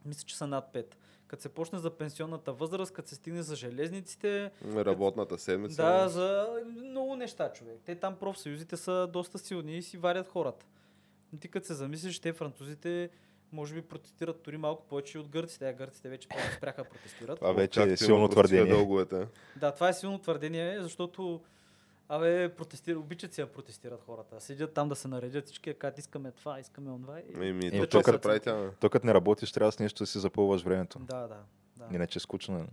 [0.05, 0.85] мисля, че са над 5.
[1.27, 5.83] Като се почне за пенсионната възраст, като се стигне за железниците, Работната седмица.
[5.83, 6.47] да, за
[6.83, 7.79] много неща, човек.
[7.85, 10.65] Те там профсъюзите са доста силни и си варят хората.
[11.33, 13.09] И ти като се замислиш, те французите
[13.51, 15.69] може би протестират дори малко повече от гърците.
[15.69, 16.27] А гърците вече
[16.57, 17.39] спряха да протестират.
[17.39, 18.73] Това вече е силно твърдение.
[18.73, 19.27] Дълговете.
[19.55, 21.41] Да, това е силно твърдение, защото
[22.09, 24.41] Абе, протестира, обичат си да протестират хората.
[24.41, 27.19] Седят там да се наредят всички, кажат искаме това, искаме онова.
[27.19, 27.23] И...
[27.39, 28.71] Еми, Е, то, като- прави тя.
[28.71, 30.99] То като не работиш, трябва с нещо да си запълваш времето.
[30.99, 31.37] Да, да.
[31.77, 31.95] да.
[31.95, 32.59] Иначе е скучно.
[32.59, 32.65] е.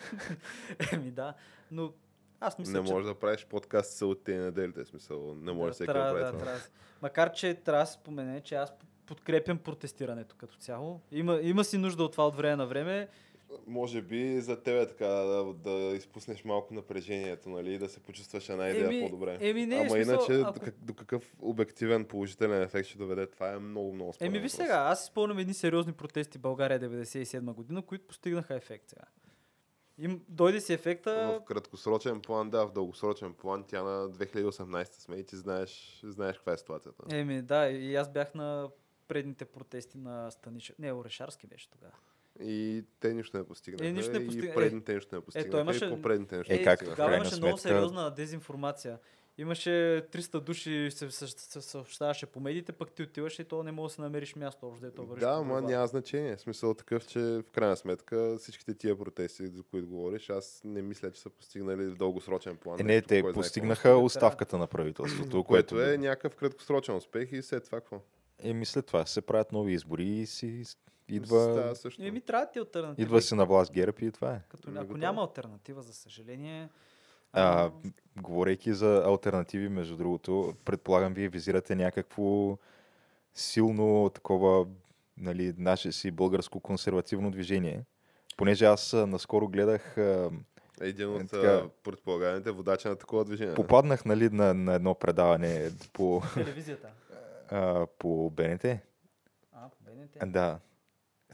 [0.92, 1.34] Еми да,
[1.70, 1.92] но
[2.40, 2.92] аз мисля, Не че...
[2.92, 5.34] можеш да правиш подкаст целите тези неделите, смисъл.
[5.34, 6.40] Не може да, всеки да трябва, прави да, това.
[6.40, 6.58] трябва.
[6.58, 6.70] да се-
[7.02, 8.72] Макар, че трябва да спомене, че аз
[9.06, 11.00] подкрепям протестирането като цяло.
[11.12, 13.08] Има, има си нужда от това от време на време.
[13.66, 18.68] Може би за тебе така да, да изпуснеш малко напрежението, нали, да се почувстваш една
[18.68, 19.38] идея Еми- по-добре.
[19.40, 23.26] еми не, Ама смисъл, иначе ако- до, как, до какъв обективен положителен ефект ще доведе,
[23.26, 26.40] това е много, много спорен Еми ви сега, аз си спомням едни сериозни протести в
[26.40, 29.04] България 97 година, които постигнаха ефект сега.
[29.98, 35.16] Им, дойде си ефекта, В краткосрочен план, да, в дългосрочен план тя на 2018 сме
[35.16, 37.16] и ти знаеш, знаеш каква е ситуацията.
[37.16, 38.68] Еми, да, и аз бях на
[39.08, 40.78] предните протести на Станишев.
[40.78, 41.92] Не, Орешарски беше тогава.
[42.42, 43.86] И те нищо не постигнаха.
[43.86, 45.60] Е, нищо не И постигна- предните нищо не постигнаха.
[45.60, 46.84] имаше- И по-предните нищо Е, не как?
[46.84, 48.98] Тогава имаше много сметка- сериозна дезинформация.
[49.38, 49.70] Имаше
[50.12, 51.10] 300 души, се,
[51.60, 54.82] съобщаваше по медиите, пък ти отиваш и то не може да се намериш място, общо
[54.82, 55.20] дето върши.
[55.20, 56.38] Да, ама няма значение.
[56.38, 61.10] Смисъл такъв, че в крайна сметка всичките тия протести, за които говориш, аз не мисля,
[61.10, 62.80] че са постигнали в дългосрочен план.
[62.80, 67.32] Е, не, нещо, те знае постигнаха оставката на правителството, което, Което е някакъв краткосрочен успех
[67.32, 68.00] и след това какво?
[68.42, 70.64] Е, мисля това, се правят нови избори и си
[71.08, 72.02] идва, също.
[72.02, 73.02] Еми, трябва да ти альтернатива.
[73.06, 74.40] идва си на власт ГЕРБ и това е.
[74.48, 76.68] Като, ако няма альтернатива, за съжаление.
[77.32, 77.70] А,
[78.16, 82.58] говорейки за альтернативи, между другото, предполагам, вие визирате някакво
[83.34, 84.66] силно такова,
[85.16, 87.84] нали, наше си българско консервативно движение.
[88.36, 89.96] Понеже аз наскоро гледах,
[90.80, 91.48] Един Е, от така.
[91.48, 93.54] а, предполагаемите водача на такова движение.
[93.54, 96.88] попаднах нали, на, на едно предаване по, телевизията.
[97.50, 98.64] А, по БНТ.
[98.64, 98.78] А,
[99.52, 100.32] по БНТ.
[100.32, 100.58] Да.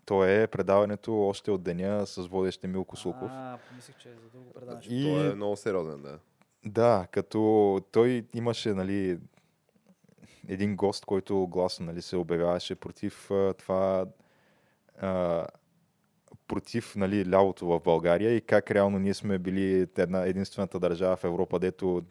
[0.05, 3.31] То е предаването още от деня с водещ Милко Сулков.
[3.31, 4.85] А, помислих, че е за друго предаване.
[4.87, 6.19] И- Той е много сериозен, да.
[6.65, 9.19] Да, като той имаше, нали,
[10.49, 14.07] един гост, който гласно, нали, се обявяваше против а, това,
[15.01, 15.47] а,
[16.49, 21.25] против, нали, лявото в България и как реално ние сме били една единствената държава в
[21.25, 22.03] Европа, дето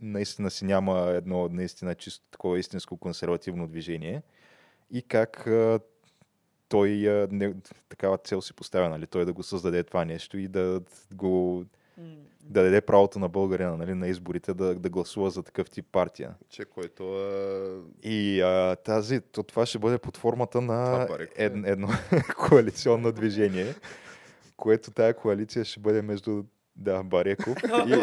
[0.00, 4.22] наистина си няма едно наистина чисто такова истинско консервативно движение
[4.90, 5.80] и как а,
[6.68, 7.54] той а, не,
[7.88, 10.80] такава цел си поставя, нали, той да го създаде това нещо и да
[11.14, 11.64] го
[12.42, 16.34] да даде правото на българина нали, на изборите да, да гласува за такъв тип партия.
[16.48, 18.08] Че който е...
[18.08, 21.44] И а, тази, то, това ще бъде под формата на Бареков е.
[21.44, 21.88] ед, едно
[22.48, 23.74] коалиционно движение,
[24.56, 26.44] което тая коалиция ще бъде между
[26.76, 27.94] да, Бареков и...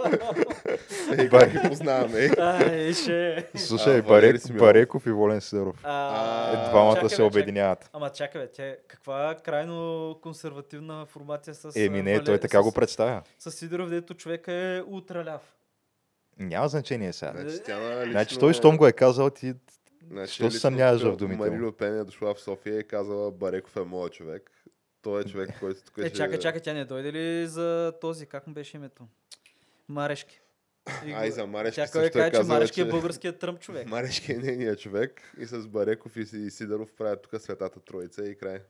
[1.18, 2.24] Ей, как ги познаваме?
[2.24, 2.30] е?
[2.38, 3.48] Ай, ще.
[3.56, 4.02] Слушай.
[4.50, 5.76] Бареков и Волен Сидоров.
[5.78, 7.90] Е, Двамата се бе, обединяват.
[7.92, 11.76] Ама чакай, тя, каква крайно консервативна формация с...
[11.76, 13.22] Еми не, той така го представя.
[13.38, 15.40] С Сидоров, дето човек е ултраляв.
[16.38, 17.32] Няма значение сега.
[17.36, 18.04] Значи, тя.
[18.10, 19.54] Значи той, щом го е казал, ти
[20.10, 21.66] Значи, Що се съмняваш в думите Мари му?
[21.66, 24.50] Люпен е дошла в София и е казала Бареков е моят човек.
[25.02, 26.16] Той е човек, който тук Е, ще...
[26.16, 29.02] чакай, чакай, тя не дойде ли за този, как му беше името?
[29.90, 30.40] Марешки.
[31.06, 33.88] И Ай, за Марешки Тя кой е каже, че Марешки е българският тръмп човек.
[33.88, 38.24] Марешки е нейният човек и с Бареков и, Си- и Сидоров правят тук светата троица
[38.24, 38.60] и край.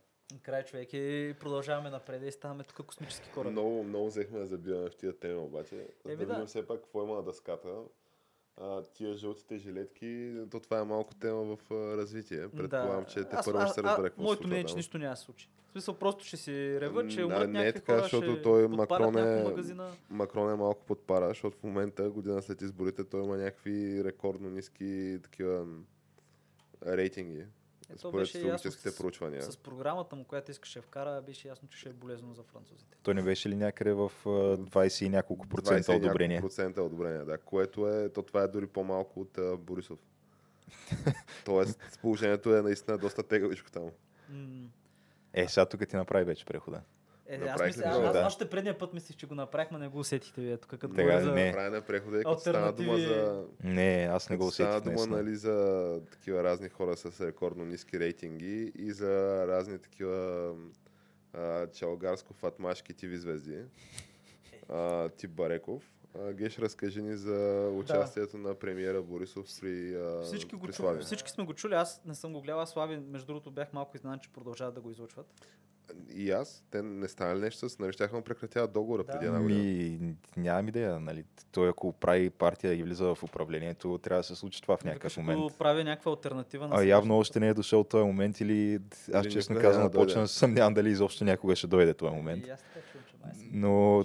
[0.43, 3.53] Край човек и продължаваме напред и ставаме тук космически кораби.
[3.53, 5.75] Много, много взехме да забиваме в тия теми, обаче.
[5.75, 6.33] Еми да да.
[6.33, 7.69] видим все пак какво има на дъската.
[8.57, 12.49] А, тия жълтите жилетки, то това е малко тема в а, развитие.
[12.49, 15.17] Предполагам, че те първо ще се разбере какво Моето мнение е, че нищо няма да
[15.17, 15.51] се случи.
[15.69, 18.69] В смисъл, просто ще си реват, че умрат да, не е така, хора, защото той
[18.69, 19.45] Макрон е-.
[20.11, 24.51] Макрон е малко под пара, защото в момента, година след изборите, той има някакви рекордно
[24.51, 25.67] ниски такива
[26.87, 27.45] рейтинги.
[27.91, 29.43] Е, то според беше ясно с- проучвания.
[29.43, 32.97] С програмата му, която искаше вкара, беше ясно, че ще е болезнено за французите.
[33.03, 36.41] той не беше ли някъде в а, 20 и няколко 20 процента одобрение?
[36.41, 37.39] Процента одобрение, да.
[37.39, 39.99] Което е, то това е дори по-малко от а, Борисов.
[41.45, 43.91] Тоест, положението е наистина доста тегавичко там.
[45.33, 46.81] Е, сега тук ти направи вече прехода.
[47.31, 48.27] Е, аз, мисля, аз, аз, Да.
[48.27, 51.33] още предния път мислих, че го направихме, не го усетихте вие тук, като Тега, за...
[51.33, 51.53] не.
[51.53, 53.45] Правя на прехода и като стана дума за...
[53.65, 57.65] Не, аз не го като стана усетих дума нали, за такива разни хора с рекордно
[57.65, 60.55] ниски рейтинги и за разни такива
[61.33, 63.59] а, чалгарско-фатмашки тиви звезди.
[64.69, 65.83] А, тип Бареков.
[66.19, 70.77] А, Геш, разкажи ни за участието на премиера Борисов при, а, Всички, го при чу...
[70.83, 71.03] Слави.
[71.03, 72.61] Всички сме го чули, аз не съм го гледал.
[72.61, 75.27] Аз Слави, между другото, бях малко изненадан, че продължават да го излъчват.
[76.15, 79.13] И аз, те не стана ли нещо с, нали, щяха му прекратяват договора Да.
[79.13, 79.63] преди една година.
[79.63, 81.25] Ми, нямам идея, нали.
[81.53, 85.13] Той ако прави партия и влиза в управлението, трябва да се случи това в някакъв
[85.13, 85.41] Викаш, момент.
[85.41, 88.79] го прави някаква альтернатива на А явно още не е дошъл този момент или
[89.13, 90.07] аз Или честно казвам, няма да дойде.
[90.07, 92.47] почвам да се съмнявам дали изобщо някога ще дойде този момент.
[92.47, 94.05] И аз така чувам, че май се Но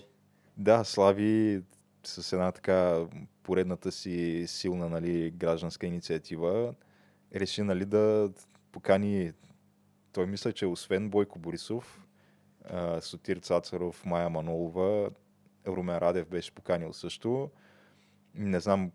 [0.57, 1.61] да, Слави
[2.03, 3.05] с една така
[3.43, 6.73] поредната си силна нали, гражданска инициатива
[7.35, 8.29] реши нали, да
[8.71, 9.31] покани
[10.15, 12.05] той мисля, че освен Бойко Борисов,
[12.63, 15.09] а, Сотир Цацаров, Майя Манолова,
[15.67, 17.49] Румен Радев беше поканил също.
[18.33, 18.91] Не знам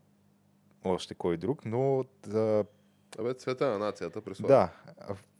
[0.85, 2.65] още кой друг, но да,
[3.19, 4.49] Абе, цвета на нацията при Слави.
[4.49, 4.73] да,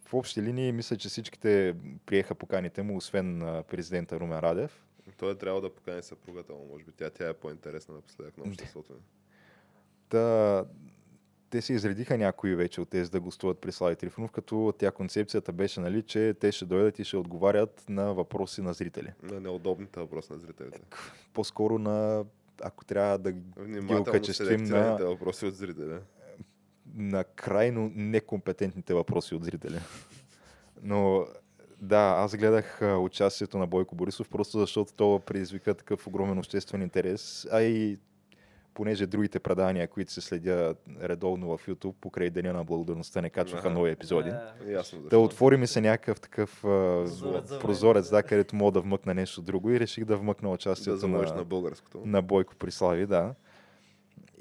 [0.05, 1.77] в общи линии мисля, че всичките
[2.07, 4.87] приеха поканите му, освен президента Румен Радев.
[5.17, 6.93] Той е трябвало да покани съпругата му, може би.
[6.93, 8.93] Тя, тя е по-интересна напоследък на обществото.
[8.93, 8.99] ни.
[11.51, 15.53] Те се изредиха някои вече от тези да гостуват при Слави Трифонов, като тя концепцията
[15.53, 19.13] беше, нали, че те ще дойдат и ще отговарят на въпроси на зрители.
[19.23, 20.81] На неудобните въпроси на зрителите.
[21.35, 22.25] По-скоро на,
[22.63, 26.01] ако трябва да ги окачествим на, въпроси от зрителя.
[26.97, 29.81] на крайно некомпетентните въпроси от зрителя.
[30.83, 31.27] Но
[31.83, 37.47] Да, аз гледах участието на Бойко Борисов, просто защото това предизвика такъв огромен обществен интерес,
[37.53, 37.99] а и
[38.81, 43.69] понеже другите предания, които се следя редовно в YouTube, покрай Деня на благодарността не качваха
[43.69, 43.75] Аха.
[43.75, 44.31] нови епизоди.
[44.31, 44.55] Да.
[44.67, 45.01] Ясно.
[45.01, 48.23] Да отвори ми се някакъв такъв Прозорец за прозорец, да, да.
[48.23, 51.45] където мога да вмъкна нещо друго и реших да вмъкна да участието замъж на, на
[51.45, 52.03] българското.
[52.05, 53.35] на Бойко Прислави, да.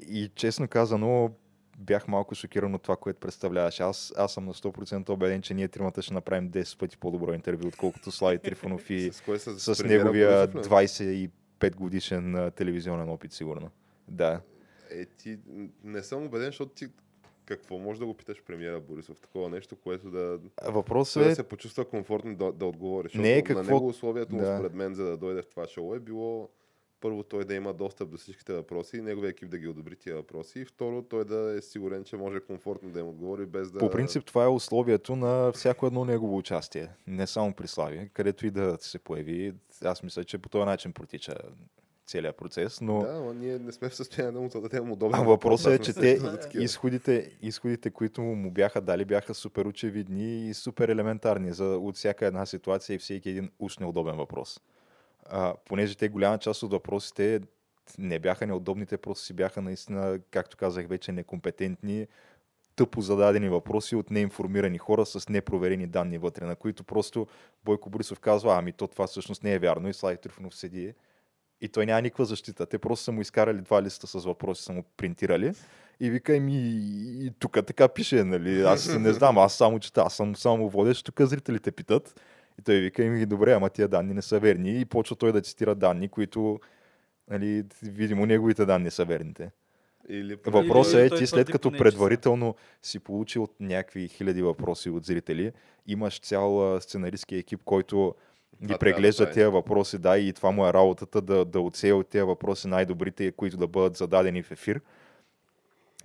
[0.08, 1.30] И честно казано,
[1.78, 3.80] бях малко шокиран от това, което представляваш.
[3.80, 7.68] Аз, аз съм на 100% убеден, че ние тримата ще направим 10 пъти по-добро интервю,
[7.68, 11.30] отколкото Слави Трифонов и С с, с неговия Борисов ли?
[11.60, 13.70] 25 годишен а, телевизионен опит, сигурно.
[14.10, 14.40] Да.
[14.90, 15.38] Е, ти
[15.84, 16.86] не съм убеден, защото ти
[17.44, 19.20] какво може да го питаш премиера Борисов?
[19.20, 23.06] Такова нещо, което да, Въпросът да е, се почувства комфортно да, да отговори.
[23.06, 24.56] Защото Не е на какво- него условието му, Да.
[24.56, 26.48] според мен, за да дойде в това шоу е било
[27.00, 30.60] първо той да има достъп до всичките въпроси неговия екип да ги одобри тия въпроси
[30.60, 33.78] и второ той да е сигурен, че може комфортно да им отговори без да...
[33.78, 36.88] по принцип това е условието на всяко едно негово участие.
[37.06, 39.54] Не само при Слави, където и да се появи.
[39.84, 41.34] Аз мисля, че по този начин протича
[42.10, 45.22] целият процес, но Да, но ние не сме в състояние да му зададем удобен А
[45.22, 46.18] въпросът е, че те
[46.54, 52.26] изходите, изходите, които му бяха дали, бяха супер очевидни и супер елементарни за, от всяка
[52.26, 54.60] една ситуация и всеки един уж неудобен въпрос.
[55.26, 57.40] А, понеже те голяма част от въпросите
[57.98, 62.06] не бяха неудобни, те просто си бяха наистина, както казах вече, некомпетентни,
[62.76, 67.26] тъпо зададени въпроси от неинформирани хора с непроверени данни вътре, на които просто
[67.64, 70.94] Бойко Борисов казва, ами то това всъщност не е вярно и Слави Трифонов седи
[71.60, 72.66] и той няма никаква защита.
[72.66, 75.52] Те просто са му изкарали два листа с въпроси, са му принтирали
[76.00, 76.56] и вика ми,
[77.26, 81.06] и тук така пише, нали, аз не знам, аз само чета, аз съм само водещ,
[81.06, 82.20] тук зрителите питат.
[82.58, 85.40] И той вика ми, добре, ама тия данни не са верни и почва той да
[85.40, 86.60] цитира данни, които,
[87.30, 89.50] нали, видимо неговите данни са верните.
[90.08, 95.52] Или Въпросът е, ти след като предварително си получил някакви хиляди въпроси от зрители,
[95.86, 98.14] имаш цял сценаристски екип, който
[98.62, 99.34] ги да преглежда прави.
[99.34, 103.32] тези въпроси, да, и това му е работата да, да отсея от тези въпроси най-добрите,
[103.32, 104.80] които да бъдат зададени в ефир.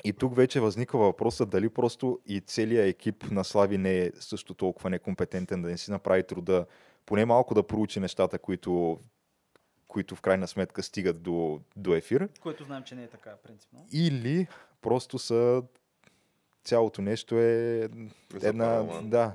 [0.04, 4.54] И тук вече възниква въпроса дали просто и целият екип на Слави не е също
[4.54, 6.66] толкова некомпетентен да не си направи труда,
[7.06, 9.00] поне малко да проучи нещата, които,
[9.88, 12.30] които в крайна сметка стигат до, до ефир.
[12.42, 13.88] Което знаем, че не е така, принципно.
[13.92, 14.48] Или
[14.82, 15.64] просто са
[16.66, 17.90] цялото нещо е
[18.44, 19.34] една, да,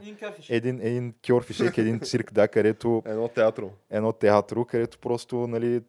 [0.49, 3.71] Един един, кьорфишек, един цирк, да, където Едно театро.
[3.91, 5.81] едно театро, където просто, нали,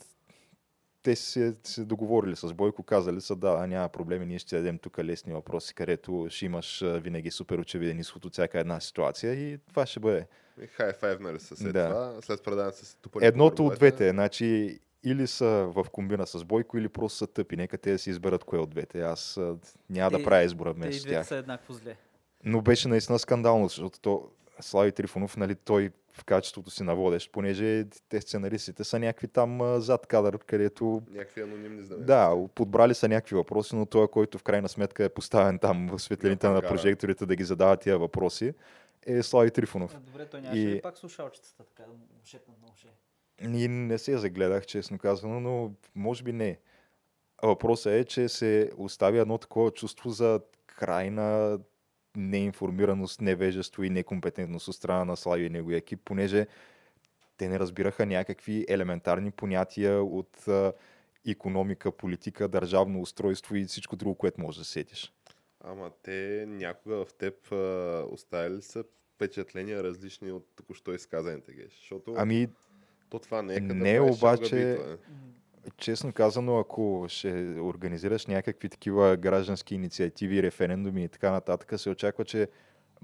[1.04, 5.00] те се, се договорили с Бойко, казали са, да, няма проблеми, ние ще дадем тук
[5.00, 9.86] лесни въпроси, където ще имаш винаги супер очевиден изход от всяка една ситуация и това
[9.86, 10.28] ще бъде.
[10.64, 11.90] И хай файвнали са след Да.
[11.90, 12.22] това.
[12.22, 13.26] След предаването се тупали.
[13.26, 17.58] Едното от двете, значи или са в комбина с Бойко, или просто са тъпи.
[17.58, 19.02] Нека те да си изберат кое от двете.
[19.02, 19.40] Аз
[19.90, 21.28] няма да Те- правя избора Те и вместо двете тях.
[21.28, 21.96] са еднакво зле.
[22.44, 24.30] Но беше наистина скандално, защото то,
[24.60, 29.62] Слави Трифонов, нали, той в качеството си на водещ, понеже те сценаристите са някакви там
[29.62, 32.06] а, зад кадър, където Някакви анонимни знамена.
[32.06, 36.00] да, подбрали са някакви въпроси, но той, който в крайна сметка е поставен там в
[36.00, 38.54] светлините На прожекторите да ги задава тия въпроси,
[39.06, 40.00] е Слави Трифонов.
[40.02, 42.88] Добре, той нямаше И- пак слушалчицата, така да му шепнат на уше?
[43.44, 46.60] И не се загледах, честно казано, но може би не.
[47.44, 51.60] Въпросът е, че се оставя едно такова чувство за крайна
[52.16, 56.48] неинформираност, невежество и некомпетентност от страна на Слави и неговия екип, понеже
[57.38, 60.74] те не разбираха някакви елементарни понятия от а,
[61.28, 65.14] економика, политика, държавно устройство и всичко друго, което можеш да сетиш.
[65.60, 68.84] Ама те някога в теб а, оставили ли са
[69.16, 71.78] впечатления различни от току-що изказаните геш?
[71.80, 72.48] Защото Ами,
[73.12, 74.78] то това не е като не, обаче- е.
[75.78, 82.26] честно казано, ако ще организираш някакви такива граждански инициативи, референдуми и така нататък, се очаква,
[82.26, 82.48] че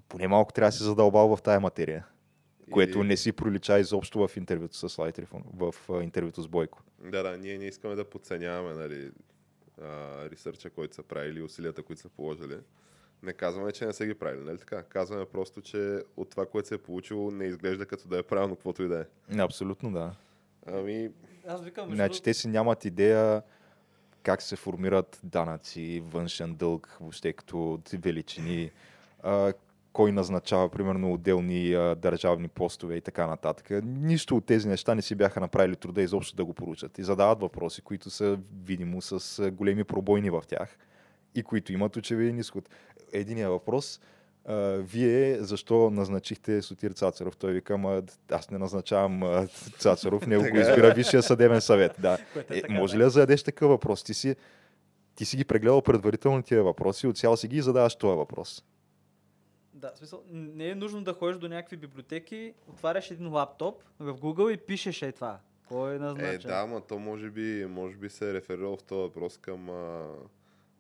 [0.10, 2.06] поне малко трябва да си задълбал в тая материя.
[2.72, 6.84] Което Или- не си пролича изобщо в интервюто с Слави Трифон, в интервюто с Бойко.
[7.00, 9.12] Да, да, ние не искаме да подценяваме нали,
[9.82, 9.86] а,
[10.30, 12.58] ресърча, който са правили, усилията, които са положили.
[13.24, 14.84] Не казваме, че не са ги правили, нали така?
[14.84, 18.56] Казваме просто, че от това, което се е получило, не изглежда като да е правилно,
[18.56, 19.40] каквото и да е.
[19.40, 20.16] Абсолютно да.
[20.66, 21.10] Ами,
[21.48, 23.44] Аз викам, Значи те си нямат идея
[24.24, 28.72] как се формират данъци, външен дълг, въобще като величини,
[29.24, 29.54] а,
[29.94, 33.84] кой назначава, примерно, отделни а, държавни постове и така нататък.
[33.84, 36.98] Нищо от тези неща не си бяха направили труда изобщо да го поручат.
[36.98, 40.78] И задават въпроси, които са видимо с големи пробойни в тях
[41.38, 42.70] и които имат очевиден изход.
[43.14, 44.00] Единият въпрос
[44.48, 47.38] а, вие защо назначихте Сотир Цацаров?
[47.38, 50.62] Той вика, ама аз не назначавам а, Цацаров, него го е.
[50.62, 51.96] избира Висшия съдебен съвет.
[52.00, 52.18] Да.
[52.50, 53.00] Е Е, може да.
[53.00, 54.04] ли да зададеш такъв въпрос?
[54.04, 54.36] Ти си,
[55.16, 58.64] ти си ги прегледал предварително тия въпроси, отцял си ги и задаваш този въпрос.
[59.74, 64.14] Да, в смисъл, не е нужно да ходиш до някакви библиотеки, отваряш един лаптоп в
[64.14, 65.40] Google и пишеш е това.
[65.68, 66.52] Кой е назначен?
[66.52, 69.70] Е, да, ма то може би, може би се е реферирал в този въпрос към
[69.70, 70.08] а,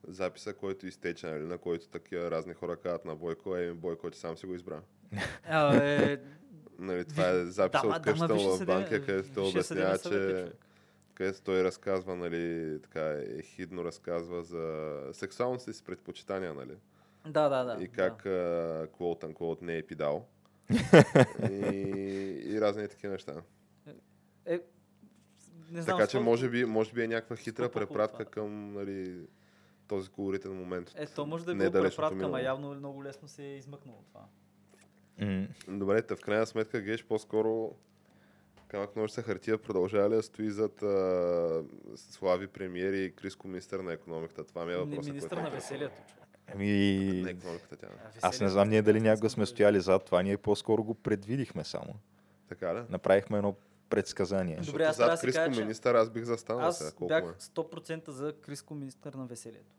[0.08, 4.20] записа, който изтече, нали, на който такива разни хора казват на Бойко, е Бойко, ти
[4.20, 4.82] сам си го избра.
[5.52, 6.18] Е,
[6.80, 10.56] Нали, това е записа от му в банка, където той обяснява, е, че човек.
[11.14, 16.76] където той разказва, нали, така ехидно разказва за сексуалните си предпочитания, нали?
[17.28, 17.84] Да, да, да.
[17.84, 18.88] и как да.
[19.00, 20.28] quote unquote не е пидал.
[21.52, 21.66] и,
[22.46, 23.34] и разни такива неща.
[23.86, 23.94] Да.
[24.46, 24.62] Е,
[25.72, 29.28] не знам, така че може би, може би е някаква хитра препратка към нали,
[29.88, 30.94] този колоритен момент.
[30.96, 32.38] Е, то може да е било препратка, ама минало.
[32.38, 34.22] явно много лесно се е измъкнало това.
[35.20, 37.72] М, Добре, та в крайна сметка Геш по-скоро
[38.68, 41.64] камък ножица хартия продължава ли да стои зад а,
[41.96, 44.44] Слави премиери и Криско министър на економиката?
[44.44, 45.06] Това ми е въпросът.
[45.06, 45.96] министър на веселието.
[46.54, 47.88] Ами, На економиката тя.
[48.22, 51.64] А, аз не знам ние дали някога сме стояли зад това, ние по-скоро го предвидихме
[51.64, 51.96] само.
[52.50, 52.80] Така ли?
[52.90, 53.56] Направихме едно
[53.90, 54.58] предсказание.
[54.58, 56.88] Добре, аз зад Криско кажа, министър аз бих застанал сега.
[56.88, 57.34] Аз Колко бях му е?
[57.34, 59.76] 100% за Криско министър на веселието.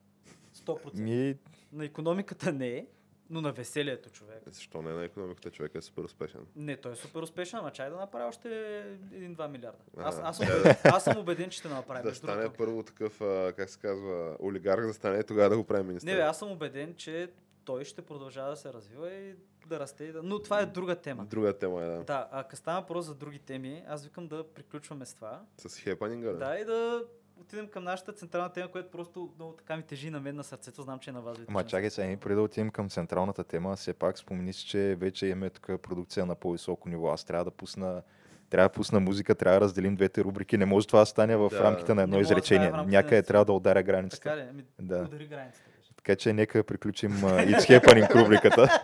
[0.57, 0.99] 100%.
[1.01, 1.37] Ми,
[1.73, 2.87] На економиката не е,
[3.31, 4.43] но на веселието, човек.
[4.47, 6.41] Защо не на економиката човек е супер успешен?
[6.57, 9.79] Не, той е супер успешен, ама чай да направи още 1-2 милиарда.
[9.97, 10.29] Аз, Ага.
[10.29, 12.03] аз, съм, убеден, аз съм убеден, че ще направи.
[12.03, 12.59] да стане другото.
[12.59, 16.11] първо такъв, а, как се казва, олигарх да стане и тогава да го прави министър.
[16.11, 17.31] Не, бе, аз съм убеден, че
[17.69, 19.35] той ще продължава да се развива и
[19.67, 20.05] да расте.
[20.05, 20.23] И да...
[20.23, 21.25] Но това е друга тема.
[21.27, 22.05] Друга тема е, да.
[22.05, 25.43] Да, а като става въпрос за други теми, аз викам да приключваме с това.
[25.59, 26.39] С хепанинга, да.
[26.39, 27.05] Да, и да
[27.41, 30.83] отидем към нашата централна тема, която просто много така ми тежи на мен на сърцето.
[30.83, 31.37] Знам, че е на вас.
[31.37, 31.69] тежи.
[31.69, 35.51] чакай сега, преди да отидем към централната тема, все пак спомени си, че вече имаме
[35.51, 37.09] тук продукция на по-високо ниво.
[37.09, 38.03] Аз трябва да пусна
[38.51, 40.59] трябва да пусна музика, трябва да разделим двете рубрики.
[40.59, 41.63] Не може това да стане в Да.
[41.63, 42.71] рамките на едно да изречение.
[42.71, 44.23] Някъде трябва да ударя границата.
[44.23, 44.47] Така ли?
[44.51, 45.03] Ами, Да.
[45.03, 45.71] удари границата.
[45.99, 48.81] Така че нека приключим uh, It's Happening рубриката.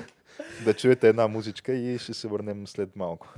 [0.64, 3.34] да чуете една музичка и ще се върнем след малко.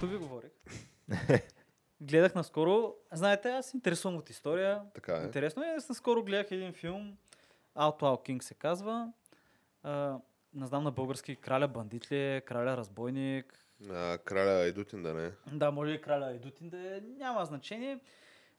[0.00, 0.50] Както ви говорих.
[2.00, 2.94] Гледах наскоро.
[3.12, 4.82] Знаете, аз се интересувам от история.
[4.94, 5.24] Така е.
[5.24, 7.16] Интересно е, аз наскоро гледах един филм.
[7.76, 9.12] Outlaw King се казва.
[9.82, 10.18] А,
[10.54, 13.58] не знам на български Краля бандит ли е, Краля разбойник.
[13.90, 15.30] А, краля Айдутин да не е.
[15.52, 17.98] Да, може и Краля Едутин да е, няма значение.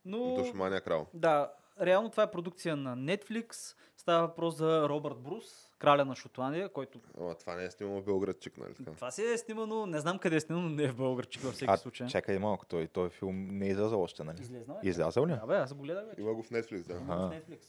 [0.05, 0.35] Но...
[0.35, 1.07] Душмания крал.
[1.13, 3.75] Да, реално това е продукция на Netflix.
[3.97, 8.05] Става въпрос за Робърт Брус, краля на Шотландия, който Ама това не е снимано в
[8.05, 8.91] Белградчик, нали така?
[8.91, 11.53] това си е снимано, не знам къде е снимано, но не е в българчик във
[11.53, 12.07] всеки А, случай.
[12.07, 14.41] чакай малко, той, той филм не е излязъл още, нали?
[14.41, 14.87] Излезнал е?
[14.87, 15.31] Излязъл ли?
[15.31, 16.21] Да, бе, аз го гледах вече.
[16.21, 16.93] Има го в Netflix, да.
[16.93, 17.63] Има в Netflix.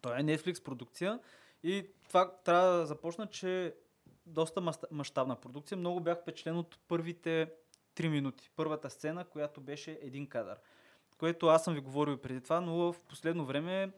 [0.00, 1.20] Той е Netflix продукция
[1.62, 3.74] и това трябва да започна, че
[4.26, 5.78] доста мащабна продукция.
[5.78, 7.50] Много бях впечатлен от първите
[7.96, 8.50] 3 минути.
[8.56, 10.58] Първата сцена, която беше един кадър.
[11.18, 13.92] Което аз съм ви говорил преди това, но в последно време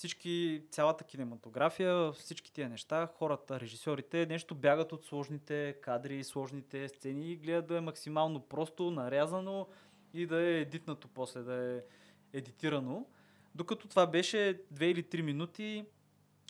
[0.00, 7.32] всички, цялата кинематография, всички тия неща, хората, режисьорите, нещо бягат от сложните кадри, сложните сцени
[7.32, 9.66] и гледат да е максимално просто, нарязано
[10.14, 11.80] и да е едитнато после, да е
[12.32, 13.06] едитирано.
[13.54, 15.84] Докато това беше 2 или 3 минути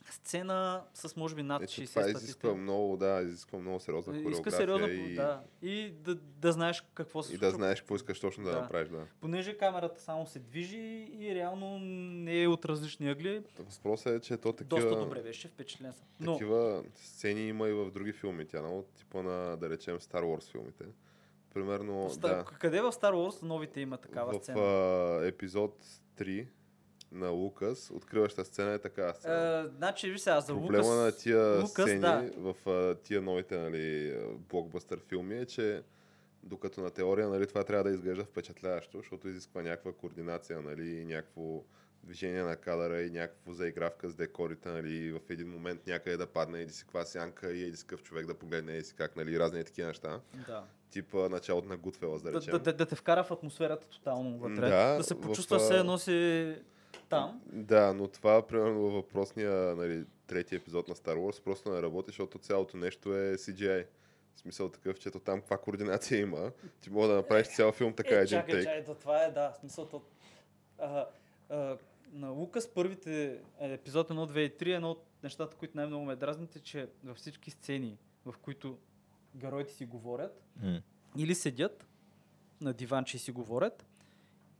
[0.05, 4.13] сцена с може би над Е, че 60 това изисква много, да, изисква много сериозна
[4.13, 5.43] Иска хореография сериозно, и, да.
[5.63, 7.47] И да, да знаеш какво се и случва.
[7.47, 8.61] да знаеш какво искаш точно да, Да.
[8.61, 9.07] направиш, да.
[9.21, 10.79] Понеже камерата само се движи
[11.13, 13.43] и реално не е от различни ъгли.
[13.59, 16.07] Въпросът е, че то такива, Доста добре беше, впечатлен съм.
[16.21, 18.47] Но, такива сцени има и в други филми.
[18.47, 20.85] Тя много типа на, да речем, Star Wars филмите.
[21.55, 24.61] Примерно, в Ста- да, къде в Star Wars новите има такава в сцена?
[24.61, 25.85] а, епизод
[26.17, 26.47] 3
[27.13, 29.61] на Лукас, откриваща сцена е така сцена.
[29.61, 30.97] Е, значи, виж сега, за Проблема Лукас...
[30.97, 32.31] на тия Лукас, сцени да.
[32.37, 34.17] в а, тия новите нали,
[34.49, 35.83] блокбъстър филми е, че
[36.43, 41.05] докато на теория нали, това трябва да изглежда впечатляващо, защото изисква някаква координация, нали, и
[41.05, 41.63] някакво
[42.05, 46.27] движение на кадъра и някакво заигравка с декорите, нали, и в един момент някъде да
[46.27, 49.39] падне еди си каква сянка и еди си човек да погледне еди си как, нали,
[49.39, 50.21] разни такива неща.
[50.47, 50.65] Да.
[50.91, 52.53] Типа началото на Goodfellas, да Да, речем.
[52.53, 54.69] да, да, да те вкара в атмосферата тотално вътре.
[54.69, 56.57] Да, да се в, почувства а, се едно си
[57.11, 57.41] там.
[57.47, 62.07] Да, но това, примерно, във въпросния нали, трети епизод на Star Wars просто не работи,
[62.09, 63.87] защото цялото нещо е CGI.
[64.35, 66.53] В смисъл такъв, че там каква координация има.
[66.81, 68.65] Ти мога да направиш цял филм така е, един чакай, тейк.
[68.65, 70.03] чакай, то това е, да, смисълто.
[70.79, 71.07] А,
[71.49, 71.77] а,
[72.13, 76.17] на Лукас първите е, епизод 1, 2 и 3, едно от нещата, които най-много ме
[76.17, 78.79] дразните, че във всички сцени, в които
[79.35, 80.83] героите си говорят, М.
[81.17, 81.87] или седят
[82.61, 83.87] на диванче и си говорят,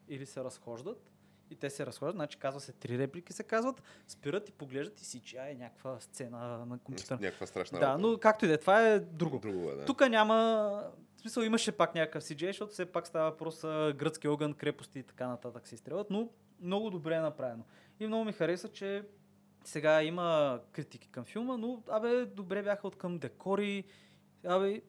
[0.09, 1.11] или се разхождат.
[1.51, 5.05] И те се разхождат, значи казва се три реплики се казват, спират и поглеждат и
[5.05, 7.19] си е някаква сцена на компютър.
[7.21, 8.09] Някаква страшна Да, работа.
[8.09, 9.39] но както и да е, това е друго.
[9.39, 9.85] Друго е, да.
[9.85, 10.37] Тук няма...
[11.17, 13.61] В смисъл имаше пак някакъв CGI, защото все пак става въпрос
[13.97, 16.29] гръцки огън, крепости и така нататък се изстрелват, но
[16.61, 17.65] много добре е направено.
[18.01, 19.03] И много ми хареса, че
[19.65, 23.85] сега има критики към филма, но абе, добре бяха от към декори,
[24.45, 24.83] абе,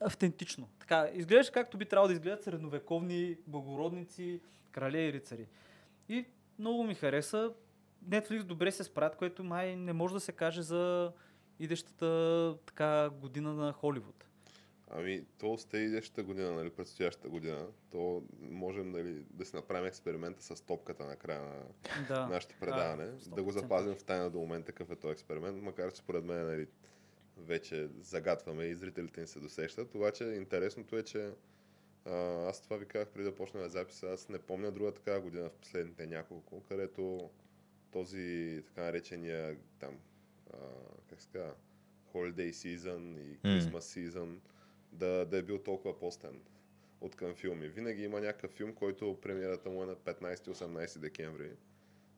[0.00, 0.68] автентично.
[0.78, 4.40] Така, изглеждаш както би трябвало да изгледат средновековни благородници,
[4.72, 5.46] крале и рицари.
[6.10, 6.24] И
[6.58, 7.54] много ми хареса.
[8.08, 11.12] Netflix добре се справят, което май не може да се каже за
[11.58, 14.24] идещата така година на Холивуд.
[14.92, 20.42] Ами, то сте идещата година, нали, предстоящата година, то можем нали, да си направим експеримента
[20.42, 21.64] с топката на края на
[22.08, 22.26] Да.
[22.26, 23.60] нашето предаване, Да, да го 100%.
[23.60, 26.66] запазим в тайна до момента какъв е този експеримент, макар че според мен нали,
[27.36, 29.94] вече загатваме и зрителите ни се досещат.
[29.94, 31.30] Обаче интересното е, че
[32.06, 35.48] а, аз това ви казах преди да почнем записа, аз не помня друга такава година
[35.48, 37.30] в последните няколко, където
[37.90, 39.98] този така наречения там,
[40.52, 40.56] а,
[41.08, 41.54] как се казва,
[42.14, 44.36] Holiday Season и Christmas Season
[44.92, 46.40] да, да е бил толкова постен
[47.00, 47.68] от към филми.
[47.68, 51.50] Винаги има някакъв филм, който премиерата му е на 15-18 декември.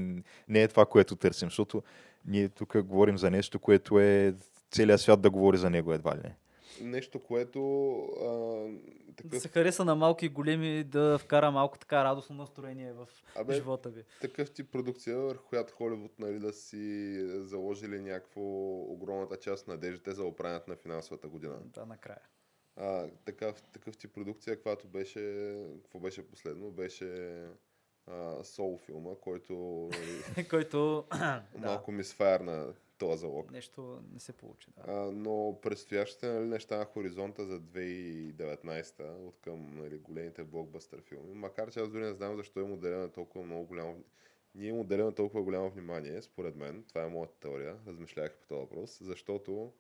[0.48, 1.84] не е това, което търсим, защото
[2.26, 4.36] ние тук говорим за нещо, което е
[4.72, 6.36] целият свят да говори за него едва ли не.
[6.82, 7.60] Нещо, което
[8.22, 8.26] а,
[9.08, 13.08] Да такъв, се хареса на малки и големи, да вкара малко така радостно настроение в
[13.36, 14.04] Абе, живота ви.
[14.22, 18.42] такъв тип продукция, върху която Холивуд нали, да си заложили някакво
[18.94, 21.58] огромната част на надеждите за оправянето на финансовата година.
[21.64, 22.22] Да, накрая.
[22.76, 25.54] А, такъв, такъв тип продукция, която беше,
[25.84, 27.42] какво беше последно, беше
[28.44, 29.90] Сол филма, който
[30.50, 33.52] Който да, малко ми сфайрна този залог.
[33.52, 34.72] нещо не се получи.
[34.76, 34.84] Да.
[34.88, 41.34] А, но предстоящите нали, неща на хоризонта за 2019 от към нали, големите блокбъстър филми,
[41.34, 44.04] макар че аз дори не знам защо им отделяме толкова много голямо
[44.56, 48.60] ние им отделяме толкова голямо внимание, според мен, това е моята теория, размишлях по този
[48.60, 49.74] въпрос, защото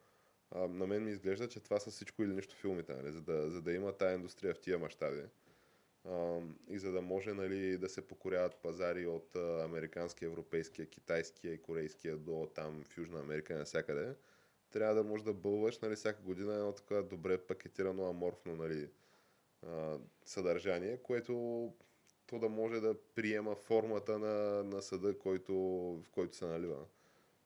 [0.51, 3.49] а, на мен ми изглежда, че това са всичко или нищо филмите, нали, за, да,
[3.49, 5.21] за да има тая индустрия в тия мащаби.
[6.69, 12.17] И за да може нали, да се покоряват пазари от американския, европейския, китайския и корейския
[12.17, 14.15] до там в Южна Америка и навсякъде,
[14.71, 18.89] трябва да можеш да бълваш нали, всяка година едно такова добре пакетирано, аморфно нали,
[20.25, 21.73] съдържание, което
[22.27, 25.53] то да може да приема формата на, на съда, който,
[26.03, 26.85] в който се налива.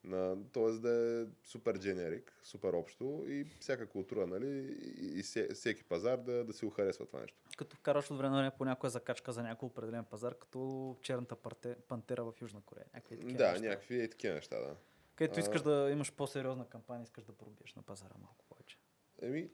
[0.03, 5.53] На, тоест да е супер дженерик, супер общо и всяка култура, нали, и, и все-
[5.53, 7.37] всеки пазар да, да си го харесва това нещо.
[7.59, 11.35] Като вкараш от време на време по някоя закачка за някой определен пазар, като черната
[11.35, 12.85] парте, пантера в Южна Корея.
[12.93, 13.67] Някакви такива да, неща.
[13.67, 14.75] някакви и такива неща, да.
[15.15, 15.41] Където А.
[15.41, 18.77] искаш да имаш по-сериозна кампания, искаш да пробиеш на пазара малко повече.
[19.21, 19.49] Еми,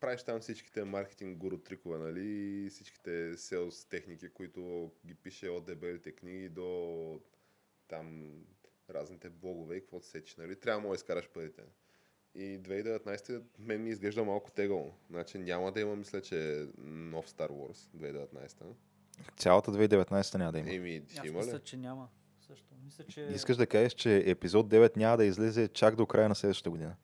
[0.00, 2.26] правиш там всичките маркетинг гуру трикове, нали,
[2.66, 7.20] и всичките селс техники, които ги пише от дебелите книги до
[7.88, 8.34] там
[8.90, 11.62] разните блогове и каквото сечеш, нали, трябва да изкараш парите.
[12.34, 14.94] И 2019 мен ми изглежда малко тегаво.
[15.10, 18.62] Значи няма да има, мисля, че нов Star Wars 2019.
[19.36, 20.70] Цялата 2019 няма да има.
[20.70, 21.60] Еми, ще Аз има мисля, ли?
[21.60, 22.08] че няма.
[22.40, 22.66] Също.
[22.84, 23.20] Мисля, че...
[23.24, 26.94] Искаш да кажеш, че епизод 9 няма да излезе чак до края на следващата година.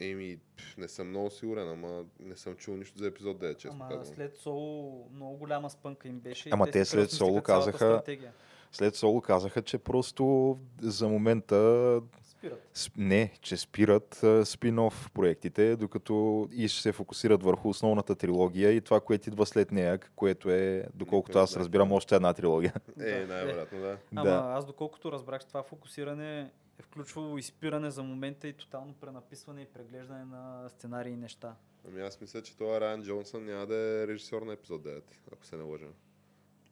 [0.00, 0.38] Еми,
[0.78, 4.14] не съм много сигурен, ама не съм чул нищо за епизод 9, честно Ама казвам.
[4.16, 6.48] след Соло много голяма спънка им беше.
[6.48, 8.32] и Ама те след Соло казаха- стратегия.
[8.72, 12.00] След соло казаха, че просто за момента
[12.42, 12.68] Спират.
[12.74, 14.14] Сп- Не, че спират
[14.44, 19.72] спин-оф проектите, докато и ще се фокусират върху основната трилогия и това, което идва след
[19.72, 22.74] нея, което е, доколкото аз разбирам, още една трилогия.
[23.00, 23.98] Е, най-вероятно, да.
[24.16, 26.40] Ама аз доколкото разбрах, това фокусиране
[26.78, 31.54] е включвало изпиране за момента и тотално пренаписване и преглеждане на сценарии и неща.
[31.88, 35.46] Ами аз мисля, че това Райан Джонсън няма да е режисьор на епизод 9, ако
[35.46, 35.86] се не лъжа.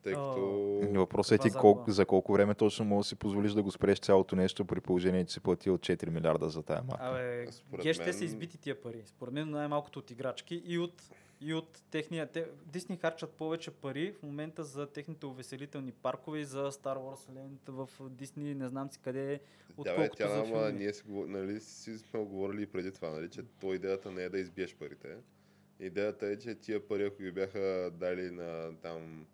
[0.03, 0.80] Тъй като...
[0.92, 3.98] Въпросът е ти колко, за колко време точно можеш да си позволиш да го спреш
[3.98, 7.05] цялото нещо при положение, че си платил 4 милиарда за тая марка.
[7.07, 7.46] Абе,
[7.82, 9.03] геш, те мен- са избити тия пари.
[9.07, 11.03] Според мен най-малкото от играчки и от,
[11.40, 12.26] и от техния...
[12.26, 17.30] Те, Дисни харчат повече пари в момента за техните увеселителни паркове и за Star Wars
[17.30, 19.40] Land в Дисни, не знам си къде,
[19.78, 20.78] Да, бе, отколкото тя, за ама филми.
[20.78, 24.28] ние си, нали, си сме говорили и преди това, нали, че то идеята не е
[24.28, 25.16] да избиеш парите.
[25.80, 29.26] Идеята е, че тия пари, ако ги бяха дали на там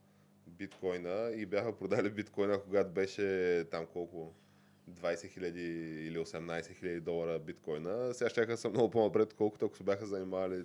[0.47, 4.35] биткоина и бяха продали биткоина, когато беше там колко
[4.91, 5.63] 20 хиляди
[6.07, 10.65] или 18 хиляди долара биткоина, сега ще са много по-напред, колкото ако се бяха занимавали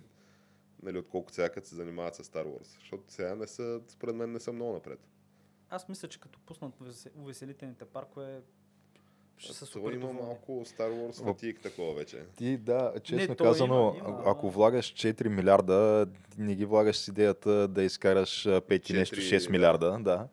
[0.83, 2.79] нали, отколкото сега като се занимават с Star Wars.
[2.79, 4.99] Защото сега не са, според мен не са много напред.
[5.69, 8.41] Аз мисля, че като пуснат увесе- увеселителните паркове,
[9.37, 10.21] ще са Това супер има доволни.
[10.21, 12.23] малко Star Wars фатик такова вече.
[12.37, 16.07] Ти, да, честно Не, казано, има, има, ако влагаш 4 милиарда,
[16.37, 19.51] не ги влагаш с идеята да изкараш 5 и нещо 6 да.
[19.51, 20.27] милиарда, да.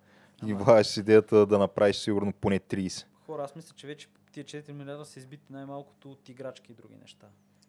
[0.47, 3.07] И влагаш с идеята да направиш сигурно поне 30.
[3.27, 6.95] Хора, аз мисля, че вече тия 4 милиарда са избити най-малкото от играчки и други
[7.01, 7.27] неща.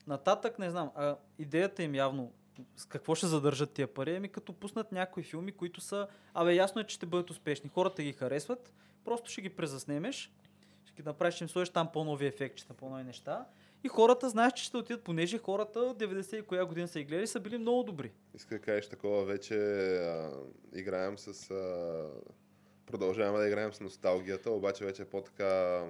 [0.08, 2.32] Нататък не знам, а идеята им явно
[2.76, 6.82] с какво ще задържат тия пари, ами като пуснат някои филми, които са, абе ясно
[6.82, 7.70] е, че ще бъдат успешни.
[7.70, 8.74] Хората ги харесват,
[9.06, 10.32] просто ще ги презаснемеш,
[11.00, 13.46] ще ги направиш, ще им сложиш там по-нови ефектчета, по-нови неща.
[13.84, 17.04] И хората знаеш, че ще отидат, понеже хората от 90 и коя година са и
[17.04, 18.12] гледали, са били много добри.
[18.36, 20.32] Иска да кажеш такова вече, а,
[20.76, 21.52] играем с...
[21.52, 22.06] А,
[22.86, 25.86] продължаваме да играем с носталгията, обаче вече е по-така а,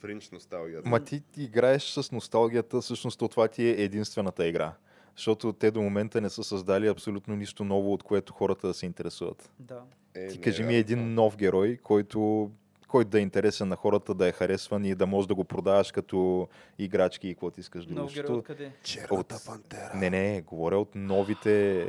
[0.00, 0.88] фринч носталгията.
[0.88, 4.74] Ма ти играеш с носталгията, всъщност то това ти е единствената игра.
[5.16, 8.86] Защото те до момента не са създали абсолютно нищо ново, от което хората да се
[8.86, 9.50] интересуват.
[9.58, 9.82] Да.
[10.14, 12.50] Е, Ти не, кажи ми един нов герой, който,
[12.94, 15.92] който да е интересен на хората, да е харесван и да можеш да го продаваш
[15.92, 17.94] като играчки и какво ти искаш друго.
[17.94, 18.72] Много герой откъде?
[18.82, 19.92] Черната от- пантера.
[19.94, 21.86] Не, не, говоря от новите,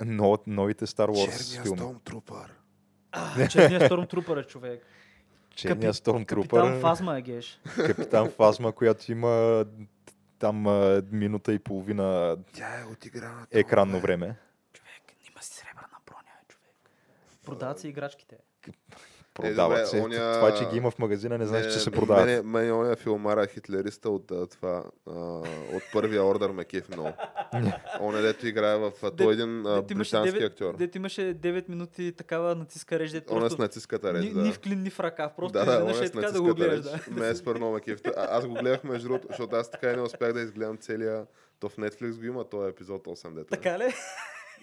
[0.00, 1.78] но, новите Star Wars Черния филми.
[1.80, 2.48] Stormtrooper.
[3.12, 4.86] А, черният Stormtrooper е човек.
[5.50, 7.60] Черния Капитан Stormtrooper, Фазма е геш.
[7.76, 9.64] капитан Фазма, която има
[10.38, 13.46] там а, минута и половина Тя е отиграна.
[13.50, 14.36] екранно време.
[14.72, 16.90] Човек, има си сребърна броня, е, човек.
[17.44, 18.36] Продават се играчките.
[19.34, 19.96] Продават добре, се.
[19.98, 22.44] оня- Това, че ги има в магазина, не значи, че се Мене, продават.
[22.44, 25.12] мене оня филмара хитлериста от а, това, а,
[25.72, 27.12] от първия ордер ме кефи много.
[28.00, 28.92] Оня дето играе в...
[29.02, 30.76] А, той е един а, британски 9 актьор.
[30.76, 34.42] Дето имаше 9 минути такава натиска реж, дето Оня с просто нацистката реч, ни, да.
[34.42, 35.32] ни в клин, ни в ръкав.
[35.36, 36.80] Просто да, да, изведнъж оня е така да го гледаш.
[36.80, 37.00] Да.
[37.10, 38.02] Ме е много ме кефи.
[38.06, 41.26] А, аз го гледах между другото, защото аз така и не успях да изгледам целия...
[41.60, 43.54] То в Netflix го има, този епизод 8 дето.
[43.54, 43.58] е.
[43.58, 43.94] Така ли?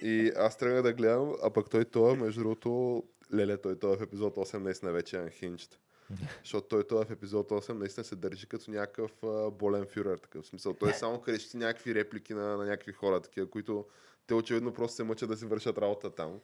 [0.01, 3.03] И аз тръгнах да гледам, а пък той това, между другото,
[3.33, 5.79] леле, той това в епизод 8 наистина вече е анхинчд.
[6.39, 10.47] Защото той това в епизод 8 наистина се държи като някакъв а, болен фюрер, такъв
[10.47, 10.73] смисъл.
[10.73, 13.85] Той само крещи някакви реплики на, на някакви хора, такива, които
[14.27, 16.39] те очевидно просто се мъчат да си вършат работа там.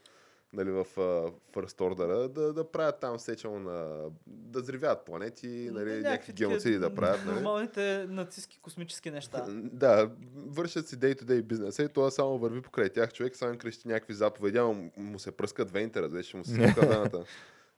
[0.53, 4.09] Нали, в uh, First Order, да, да правят там сечено на...
[4.27, 7.25] да взривяват планети, нали, някакви такива геноциди да правят.
[7.25, 7.35] Нали.
[7.35, 9.45] Нормалните нацистски космически неща.
[9.77, 13.13] Да, вършат си day-to-day бизнеса и това само върви покрай тях.
[13.13, 15.71] Човек само крещи някакви заповеди, ама му се пръскат
[16.01, 17.23] разбираш, ще му се смука вената.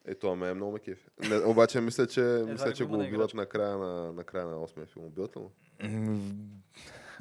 [0.05, 1.09] Е, това ме е много ме.
[1.30, 4.88] Не, обаче мисля, че, мисля, че го убиват на края на, на края на 8
[4.88, 5.05] филм.
[5.05, 5.51] Убиват ли му?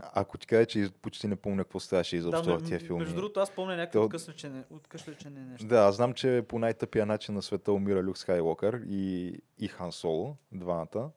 [0.03, 2.99] Ако ти кажа, че почти не помня какво ставаше изобщо Да, в тия филми.
[3.01, 5.66] между другото, аз помня някакви То- откъслечени, откъслечени неща.
[5.66, 9.92] Да, аз знам, че по най-тъпия начин на света умира Люк Скайлокър и, и Хан
[9.92, 11.11] Соло, двамата.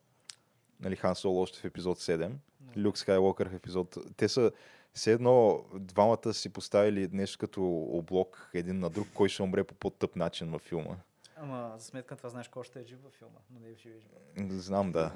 [0.79, 2.31] Нали, Хан Соло още в епизод 7.
[2.77, 3.97] Люк Скайлокър в епизод...
[4.17, 4.51] Те са
[4.93, 9.73] все едно двамата си поставили нещо като облог един на друг, кой ще умре по
[9.75, 10.95] по-тъп начин във филма.
[11.43, 13.75] Ама за сметка на това знаеш кой още е жив във филма, но не е
[13.75, 13.93] жив.
[14.39, 14.51] жив.
[14.51, 15.11] Знам, да.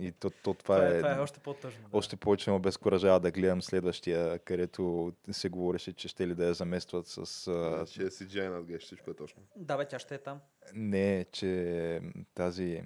[0.00, 0.90] И то, то това, Това, е...
[0.90, 1.88] е, това е още по-тъжно.
[1.90, 1.96] Да.
[1.96, 6.54] Още повече ме обезкуражава да гледам следващия, където се говореше, че ще ли да я
[6.54, 7.16] заместват с...
[7.48, 9.42] А, Че е CGI над геш, всичко е точно.
[9.56, 10.40] Да, бе, тя ще е там.
[10.74, 12.00] не, че
[12.34, 12.82] тази...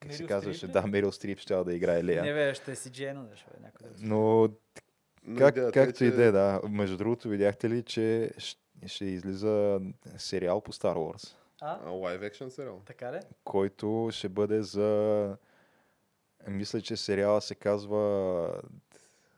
[0.00, 0.58] Как се Мерил казваше?
[0.58, 0.72] Стрип ли?
[0.72, 2.22] Да, Мерил Стрип ще да играе Лея.
[2.22, 3.88] Не, бе, ще е CGI, но да ще е някъде.
[3.98, 4.48] Но
[5.24, 6.60] Но как, идеята е, както и да е, да.
[6.68, 9.80] Между другото, видяхте ли, че щ- ще излиза
[10.16, 12.82] сериал по Star Wars, А, live action сериал.
[12.86, 13.20] така ли?
[13.44, 15.36] който ще бъде за
[16.48, 17.96] Мисля, че сериала се казва.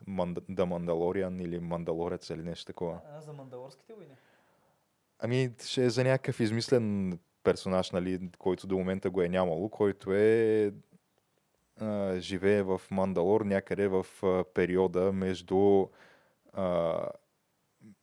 [0.07, 2.99] The Mandalorian или Мандалорец или нещо такова.
[3.17, 4.13] А, за мандалорските войни.
[5.19, 10.13] Ами, ще е за някакъв измислен персонаж, нали, който до момента го е нямало, който
[10.13, 10.71] е
[11.77, 15.87] а, живее в Мандалор някъде в а, периода между
[16.53, 16.97] а,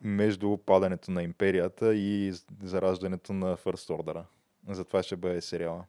[0.01, 4.23] между падането на империята и зараждането на First Order.
[4.69, 5.85] Затова ще бъде сериала.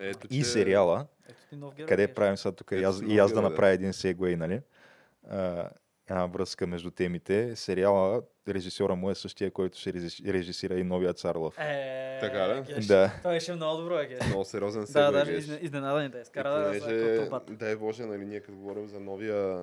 [0.00, 1.88] Ето, И сериала, Ето ти нов герой.
[1.88, 4.60] къде правим сега тук и аз, и аз да направя един сегуей, нали?
[5.30, 5.68] А,
[6.12, 7.56] една връзка между темите.
[7.56, 11.58] Сериала, режисьора му е същия, който ще режис- режисира и новия Цар Лъв.
[11.58, 12.62] Е, Така ли?
[12.64, 12.86] Геш.
[12.86, 13.12] Да.
[13.18, 14.26] Това беше много добро, е, Геш.
[14.26, 18.04] Много сериозен Да, сегуей даже изне- изненадан да И изкара да понеже, да дай Боже,
[18.04, 19.58] нали, ние като говорим за новия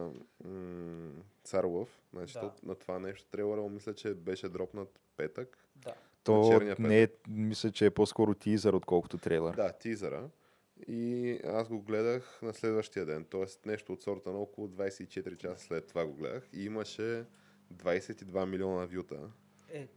[0.45, 1.12] м-
[1.43, 2.52] Цар Лъв, значи Да.
[2.64, 5.58] на това нещо трейлера, мисля, че беше дропнат петък.
[5.76, 5.93] Да.
[6.24, 9.56] То не е, мисля, че е по-скоро тизър, отколкото трейлър.
[9.56, 10.22] Да, тизъра.
[10.88, 13.69] И аз го гледах на следващия ден, т.е.
[13.69, 17.25] нещо от сорта на около 24 часа след това го гледах и имаше
[17.73, 19.19] 22 милиона вюта.
[19.69, 19.88] Е,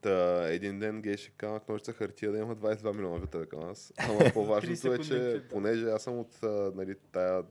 [0.00, 3.92] Та, един ден гейше камък ножица хартия да има 22 милиона вюта към аз.
[3.98, 6.42] Ама по-важното е, че понеже аз съм от
[6.74, 7.44] нали, тая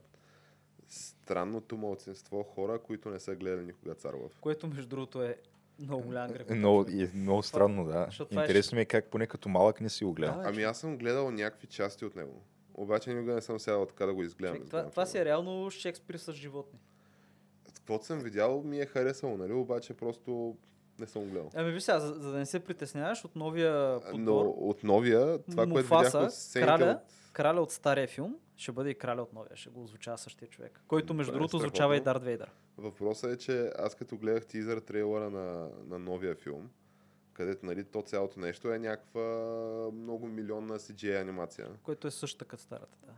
[0.87, 4.39] странното малцинство хора, които не са гледали никога Царлов.
[4.41, 5.37] което между другото е
[5.79, 6.49] много голям грех.
[6.49, 8.05] Е, Много, е, много странно, да.
[8.05, 10.41] защото е Интересно ми е как поне като малък не си го гледал.
[10.41, 12.41] Да, Ами аз съм гледал някакви части от него.
[12.73, 14.55] Обаче никога не съм сядал така да го изгледам.
[14.55, 16.79] Човек, това, това си е реално Шекспир с животни.
[17.75, 19.53] Каквото съм видял ми е харесало, нали?
[19.53, 20.55] Обаче просто
[20.99, 21.49] не съм гледал.
[21.55, 25.39] Ами виж сега, за, за да не се притесняваш от новия подбор, Но от новия,
[25.43, 27.28] това, което видях Муфаса, от сцените краля, от...
[27.39, 30.81] краля от стария филм, ще бъде и краля от новия, ще го озвучава същия човек.
[30.87, 31.67] Който между Това е другото страхотно.
[31.67, 32.51] озвучава и Дарт Вейдър.
[32.77, 36.69] Въпросът е, че аз като гледах тизър трейлера на, на новия филм,
[37.33, 39.21] където нали, то цялото нещо е някаква
[39.93, 41.67] много милионна CGI анимация.
[41.83, 43.13] Който е същата като старата, да.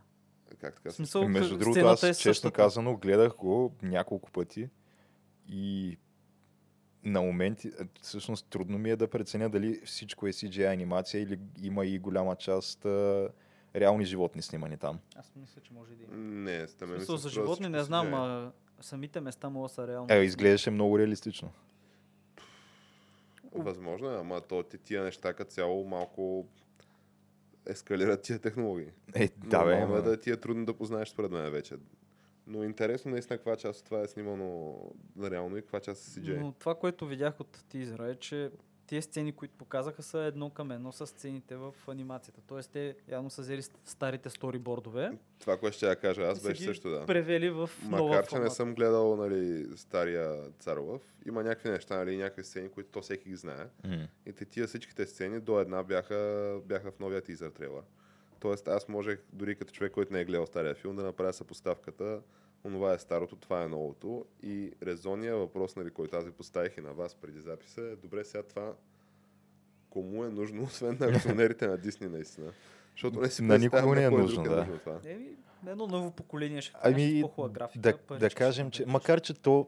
[0.60, 0.90] Как така?
[0.90, 2.56] Смисъл, Между другото, аз е честно същата.
[2.56, 4.68] казано гледах го няколко пъти
[5.48, 5.98] и
[7.04, 11.38] на моменти, е, всъщност трудно ми е да преценя дали всичко е CGI анимация или
[11.62, 13.28] има и голяма част а,
[13.76, 14.98] реални животни снимани там.
[15.16, 16.16] Аз мисля, че може да има.
[16.16, 19.88] Не, В сте ме смисъл, за животни не знам, а самите места могат да са
[19.88, 20.06] реално.
[20.10, 21.52] Е, изглеждаше много реалистично.
[23.54, 26.46] Възможно е, ама то ти тия неща като цяло малко
[27.66, 28.90] ескалират тия технологии.
[29.14, 31.76] Е, да, бе, ама- да ти е трудно да познаеш според мен вече.
[32.46, 34.78] Но интересно наистина каква част от това е снимано
[35.16, 36.40] на реално и каква част е CGI.
[36.40, 38.50] Но това, което видях от тизера е, че
[38.86, 42.40] тези сцени, които показаха, са едно към едно с сцените в анимацията.
[42.46, 46.90] Тоест, те явно са взели старите сторибордове Това, което ще я кажа аз, беше също
[46.90, 47.06] да.
[47.06, 52.16] превели в нова Макар, че не съм гледал нали, стария Царлъв, има някакви неща, нали,
[52.16, 53.66] някакви сцени, които то всеки ги знае.
[53.84, 54.08] М.
[54.26, 57.82] И те тия всичките сцени до една бяха, бяха в новия тизър трейлър.
[58.40, 62.20] Тоест аз можех, дори като човек, който не е гледал стария филм, да направя съпоставката.
[62.64, 64.24] Онова е старото, това е новото.
[64.42, 68.24] И резонния въпрос, нали, който аз ви поставих и на вас преди записа е, добре
[68.24, 68.72] сега това
[69.90, 72.52] кому е нужно, освен на акционерите на Дисни наистина.
[72.92, 74.56] Защото не си На никого не е кой нужно, да.
[74.56, 74.98] нужно това.
[75.04, 75.28] Еми,
[75.66, 77.80] едно ново поколение ще Ами, ами, по-хубава графика.
[77.80, 79.66] да, да парички кажем, че макар, че то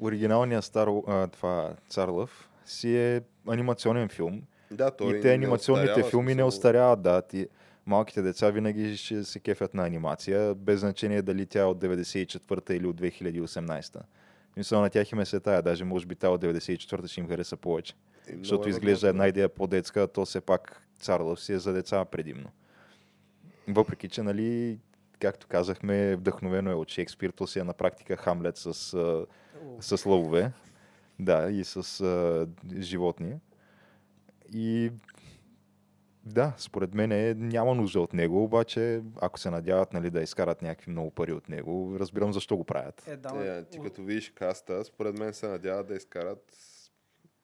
[0.00, 5.90] оригиналният стар, а, това Царлъв си е анимационен филм Да, той и те не анимационните
[5.90, 7.22] остарява, филми не остаряват, да.
[7.22, 7.48] Ти,
[7.86, 12.74] малките деца винаги ще се кефят на анимация, без значение дали тя е от 94-та
[12.74, 14.00] или от 2018-та.
[14.56, 17.28] Мисля, на тях им е се тая, даже може би тя от 94-та ще им
[17.28, 17.94] хареса повече.
[18.28, 21.58] и много Защото е изглежда една идея по-детска, а то все пак Царлъв си е
[21.58, 22.50] за деца предимно.
[23.68, 24.78] Въпреки, че, нали,
[25.18, 28.74] както казахме, вдъхновено е от Шекспир, то си е на практика Хамлет с,
[29.80, 30.52] с лъвове,
[31.18, 32.46] да, и с а,
[32.80, 33.34] животни.
[34.54, 34.90] И
[36.26, 40.62] да, според мен е, няма нужда от него, обаче ако се надяват нали, да изкарат
[40.62, 43.08] някакви много пари от него, разбирам защо го правят.
[43.08, 46.52] Е, да, ма, ти като видиш каста, според мен се надяват да изкарат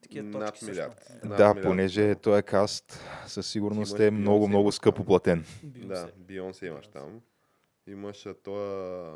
[0.02, 0.70] такива над точки също.
[0.70, 1.10] милиард.
[1.10, 1.62] Е, Над да, милиард.
[1.62, 5.44] понеже този е каст със сигурност Имаш е много, много скъпо платен.
[5.62, 6.12] Да, се.
[6.16, 7.20] Бионсе имаш там.
[7.86, 9.12] Имаш а, тоя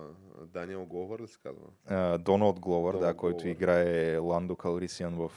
[0.46, 2.18] Даниел Говор, да се казва.
[2.18, 3.50] Доналд Гловър, да, който Гловър.
[3.50, 5.32] играе Ландо Калрисиан в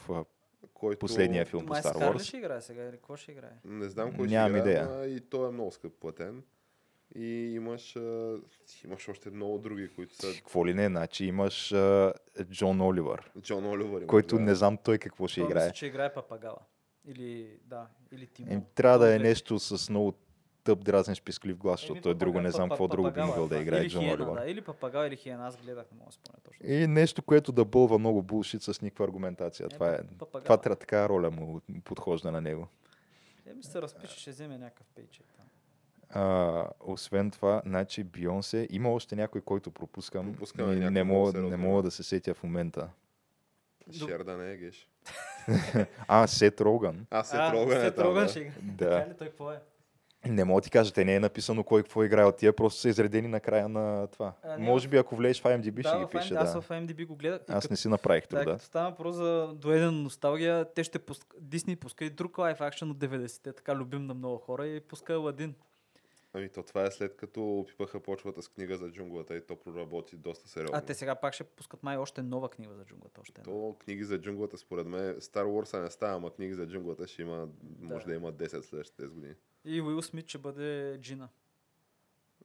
[0.78, 0.98] Който...
[0.98, 2.22] последния филм по Май Star Скар ли Wars.
[2.22, 3.50] ще играе сега или какво ще играе?
[3.64, 5.16] Не знам кой Нямам ще играе, идея.
[5.16, 6.42] и той е много скъп платен.
[7.16, 8.36] И имаш, а,
[8.84, 12.12] имаш още много други, които са Какво ли не, значи имаш а,
[12.50, 14.00] Джон Оливър, Джон Оливър.
[14.00, 14.42] имаш, който да.
[14.42, 15.64] не знам той какво ще Той играе.
[15.64, 16.58] Мисля, че играе папагала.
[17.04, 18.52] Или, да, или Тимо.
[18.52, 19.28] Е, трябва да е Две.
[19.28, 20.14] нещо с много
[20.68, 23.58] тъп дразнеш писклив глас, защото той друго не знам какво друго би е могъл да
[23.58, 24.46] играе Джон Оливър.
[24.46, 26.66] Или папагал, или хиена, аз гледах, не мога да спомня точно.
[26.66, 29.68] И нещо, което да бълва много булшит с никаква аргументация.
[29.68, 29.98] Това, е,
[30.44, 32.68] това трябва така роля му подхожда на него.
[33.46, 35.46] Еми се разпише, ще вземе някакъв пейчек там.
[36.22, 40.32] А, освен това, значи Бионсе, има още някой, който пропускам.
[40.32, 42.88] Пропускаме не, някой не, мога, не мога да се сетя в момента.
[43.92, 44.88] Шер да не е геш.
[46.08, 47.06] А, Сет Роган.
[47.10, 48.28] А, се А, трогане Сет Роган да.
[48.28, 48.54] ще играе.
[48.62, 48.90] Да.
[48.90, 49.60] Така ли той какво е?
[50.26, 52.80] Не мога да ти кажа, те не е написано кой какво играе от тия, просто
[52.80, 54.32] са изредени на края на това.
[54.42, 56.52] А, не, Може би ако влезеш в IMDb ще да, ги в пише, IMDb, аз
[56.52, 56.60] да.
[56.60, 57.40] в IMDb го гледах.
[57.48, 58.44] Аз като- не си направих Да, труда.
[58.52, 61.34] като става въпрос за доедена носталгия, те ще пуск...
[61.40, 65.12] Дисни пуска и друг лайф акшен от 90-те, така любим на много хора и пуска
[65.14, 65.54] Аладин.
[66.32, 70.16] Ами то това е след като опипаха почвата с книга за джунглата и то проработи
[70.16, 70.76] доста сериозно.
[70.76, 73.20] А те сега пак ще пускат май още нова книга за джунглата.
[73.20, 73.52] Още една.
[73.52, 77.22] То книги за джунглата, според мен, Star Wars не става, ама книги за джунглата ще
[77.22, 77.48] има,
[77.80, 78.10] може Да.
[78.10, 79.34] да има 10 следващите 10 години.
[79.68, 81.28] И Уил Смит ще бъде Джина.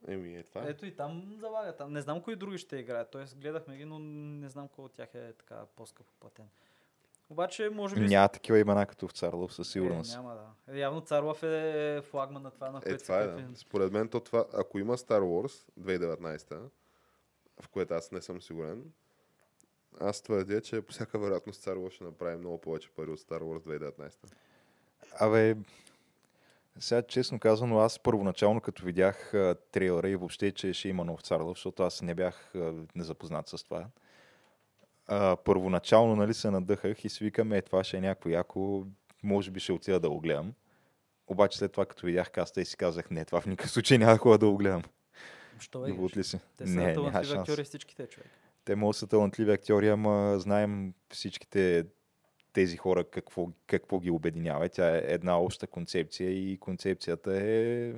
[0.08, 0.64] Еми, е това.
[0.68, 1.76] Ето и там залага.
[1.76, 1.94] Там.
[1.94, 3.12] Не знам кои други ще играят.
[3.12, 6.46] Тоест гледахме ги, но не знам кой от тях е така по-скъпо платен.
[7.30, 8.02] Обаче, може би...
[8.02, 10.14] Няма такива имена като в Царлов, със сигурност.
[10.14, 10.74] Е, няма да.
[10.74, 13.58] Е, явно Царлов е флагман на това, на Е, което това е, се да.
[13.58, 16.70] Според мен то това, ако има Star Wars 2019,
[17.62, 18.92] в което аз не съм сигурен,
[20.00, 23.42] аз твърдя, че по всяка вероятност Star Wars ще направи много повече пари от Star
[23.42, 24.34] Wars 2019.
[25.20, 25.56] Абе,
[26.80, 31.22] сега честно казано, аз първоначално като видях а, трейлера и въобще, че ще има нов
[31.22, 33.86] Царлов, защото аз не бях а, незапознат с това.
[35.08, 38.86] А, първоначално нали, се надъхах и си викам, е, това ще е някакво яко,
[39.24, 40.54] може би ще отида да го гледам.
[41.28, 44.12] Обаче след това, като видях каста и си казах, не, това в никакъв случай няма
[44.12, 44.84] да ходя да го гледам.
[45.60, 45.92] Що е?
[46.18, 46.40] Ли си?
[46.58, 48.30] Те са не, талантливи актьори всичките, човек.
[48.66, 51.86] Те могат са талантливи актьори, ама знаем всичките
[52.54, 54.70] тези хора какво, какво ги обединява.
[54.70, 57.92] Тя е една обща концепция и концепцията е...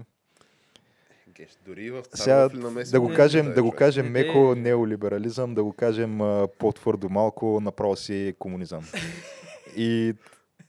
[1.36, 2.49] Геш, дори в Сега,
[2.91, 6.20] да го кажем, да го кажем меко неолиберализъм, да го кажем
[6.60, 8.86] по-твърдо малко, направо си комунизъм.
[9.76, 10.14] И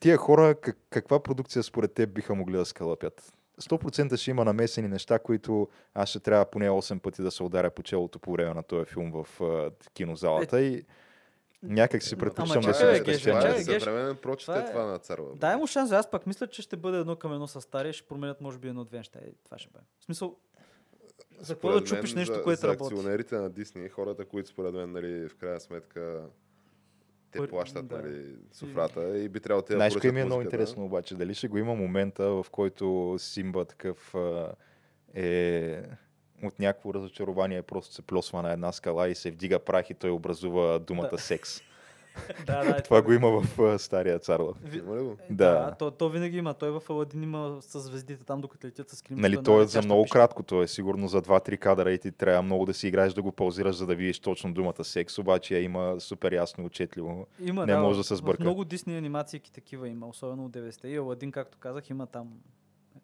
[0.01, 3.33] тия хора, как, каква продукция според теб биха могли да скалъпят?
[3.61, 7.71] 100% ще има намесени неща, които аз ще трябва поне 8 пъти да се ударя
[7.71, 9.43] по челото по време на този филм в
[9.95, 10.85] кинозалата и
[11.69, 13.31] някак си предпочитам да Геш, спестя.
[13.31, 15.29] Това е съвременен прочит Това е това на царва.
[15.37, 18.09] Дай му шанс, аз пак мисля, че ще бъде едно към едно с стария, ще
[18.09, 19.19] променят може би едно-две неща.
[19.29, 19.85] И това ще бъде.
[20.01, 20.37] В смисъл,
[21.41, 22.95] за какво да чупиш нещо, за, което за работи?
[22.95, 26.23] акционерите на Дисни, хората, които според мен, нали, в крайна сметка,
[27.31, 27.99] те Пър- плащат да.
[27.99, 31.15] нали, суфрата и би трябвало те да Знаеш, кое ми е много интересно обаче?
[31.15, 34.15] Дали ще го има момента, в който Симба такъв
[35.15, 35.83] е
[36.43, 40.11] от някакво разочарование просто се плесва на една скала и се вдига прах и той
[40.11, 41.19] образува думата Да.
[41.19, 41.61] секс.
[42.47, 44.57] да, да, е Това го има в а, стария Царлов.
[44.65, 44.83] Ви-?
[45.31, 45.53] Да.
[45.53, 46.55] Да, то, то винаги има.
[46.55, 49.23] Той в Аладин има с звездите там, докато летят с кримчето.
[49.23, 50.13] Нали, една то е за много пища.
[50.13, 53.23] кратко, то е сигурно за 2-3 кадъра и ти трябва много да си играеш да
[53.23, 57.27] го паузираш, за да видиш точно думата секс, обаче я има супер ясно и отчетливо.
[57.41, 58.43] Има, не да, може да се сбърка.
[58.43, 60.89] В много Дисни анимации такива има, особено от 90-те.
[60.89, 62.29] И Аладин, както казах, има там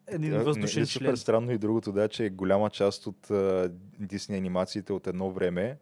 [0.07, 1.17] един Е, въздушен не, супер член.
[1.17, 3.31] странно и другото, да, че голяма част от
[3.99, 5.77] Дисни анимациите от едно време,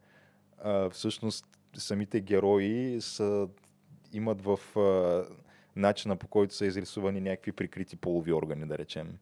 [0.58, 1.46] а, всъщност
[1.76, 3.48] самите герои са,
[4.12, 5.24] имат в а,
[5.76, 9.18] начина по който са изрисувани някакви прикрити полови органи, да речем.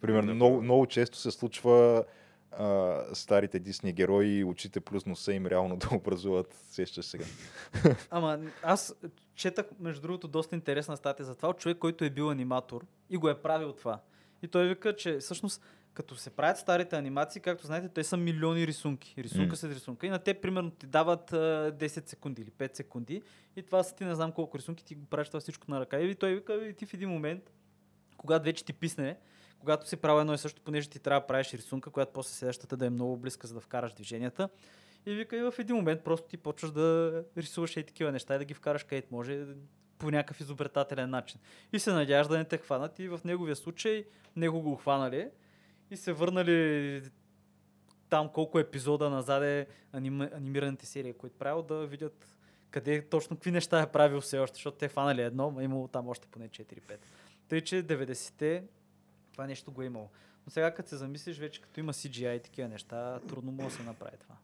[0.00, 0.34] Примерно, Например.
[0.34, 2.04] много, много често се случва
[2.52, 7.24] а, старите Дисни герои, очите плюс носа им реално да образуват, сещаш сега.
[8.10, 8.94] Ама аз
[9.34, 13.16] четах, между другото, доста интересна статия за това от човек, който е бил аниматор и
[13.16, 14.00] го е правил това.
[14.42, 15.62] И той вика, че всъщност
[15.96, 19.14] като се правят старите анимации, както знаете, те са милиони рисунки.
[19.18, 19.56] Рисунка М.
[19.56, 20.06] след рисунка.
[20.06, 23.22] И на те, примерно, ти дават а, 10 секунди или 5 секунди.
[23.56, 26.00] И това са ти не знам колко рисунки, ти го правиш това всичко на ръка.
[26.00, 27.52] И той вика, и ти в един момент,
[28.16, 29.16] когато вече ти писне,
[29.58, 32.76] когато си правил едно и също, понеже ти трябва да правиш рисунка, която после следващата
[32.76, 34.48] да е много близка, за да вкараш движенията.
[35.06, 38.38] И вика, и в един момент просто ти почваш да рисуваш и такива неща и
[38.38, 39.46] да ги вкараш където може
[39.98, 41.40] по някакъв изобретателен начин.
[41.72, 44.04] И се надяваш да не те хванат и в неговия случай
[44.36, 45.28] него го хванали
[45.90, 47.02] и се върнали
[48.08, 52.36] там колко епизода назад е аним, анимираните серии, които правил, да видят
[52.70, 56.08] къде точно какви неща е правил все още, защото те хванали едно, а имало там
[56.08, 56.96] още поне 4-5.
[57.48, 58.64] Тъй, че 90-те
[59.32, 60.08] това нещо го е имало.
[60.46, 63.74] Но сега като се замислиш, вече като има CGI и такива неща, трудно може да
[63.74, 64.34] се направи това.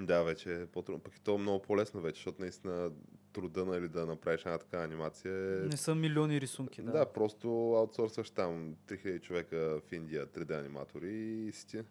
[0.00, 1.02] Да, вече е по-трудно.
[1.02, 2.90] Пък и то е много по-лесно вече, защото наистина
[3.32, 5.66] труда нали, да направиш една такава анимация е...
[5.66, 6.92] Не са милиони рисунки, да.
[6.92, 7.12] Да.
[7.12, 11.12] просто аутсорсваш там 3000 човека в Индия, 3D аниматори
[11.48, 11.82] и си ти.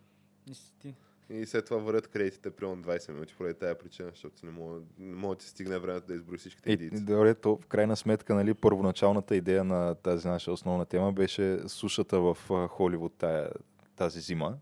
[0.52, 0.96] И си ти.
[1.30, 4.82] И след това вървят кредитите примерно 20 минути поради тази причина, защото ти не може,
[5.00, 7.06] не може да ти стигне времето да изброи всичките И, индийци.
[7.06, 12.20] добре, то в крайна сметка, нали, първоначалната идея на тази наша основна тема беше сушата
[12.20, 12.38] в
[12.70, 13.50] Холивуд тая,
[13.96, 14.58] тази зима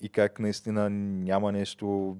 [0.00, 2.16] и как наистина няма нещо,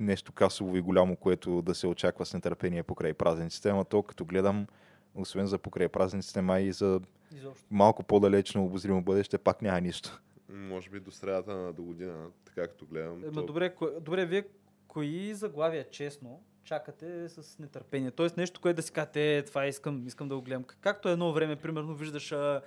[0.00, 4.24] нещо касово и голямо, което да се очаква с нетърпение покрай празниците, ама то като
[4.24, 4.66] гледам,
[5.14, 7.00] освен за покрай празниците, май и за
[7.36, 7.66] Изобщо.
[7.70, 10.20] малко по-далечно обозримо бъдеще, пак няма нищо.
[10.48, 13.24] Може би до средата на до година, така като гледам.
[13.24, 13.88] Ема, то- добре, ко...
[14.00, 14.44] добре, вие
[14.88, 18.10] кои заглавия честно чакате с нетърпение?
[18.10, 20.64] Тоест нещо, което да си кажете, е, това искам, искам да го гледам.
[20.64, 22.62] Както едно време, примерно, виждаш а,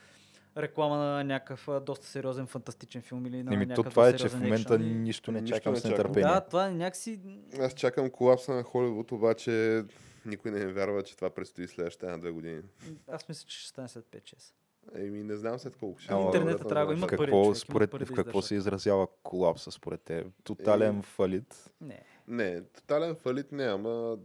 [0.58, 4.20] реклама на някакъв доста сериозен фантастичен филм или на Еми, то това е, че в
[4.22, 6.22] сериозен момента екшън и- нищо не Нищо чакам не с нетърпение.
[6.24, 7.20] Да, това е някакси...
[7.60, 9.84] Аз чакам колапса на Холивуд, обаче
[10.26, 12.62] никой не вярва, че това предстои следващите една две години.
[13.08, 14.54] Аз мисля, че ще стане след 5-6.
[14.96, 16.14] Еми, не знам след колко ще.
[16.14, 16.98] Е, Интернета вероятно, трябва да знам.
[17.00, 18.48] има в пари, какво, човек, има според, пари в да какво издържат.
[18.48, 20.26] се изразява колапса според те?
[20.44, 21.72] Тотален Еми- фалит.
[21.82, 22.04] Не.
[22.28, 24.18] Не, тотален фалит не, ама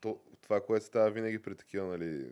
[0.00, 2.26] то, това, което става винаги при такива нали,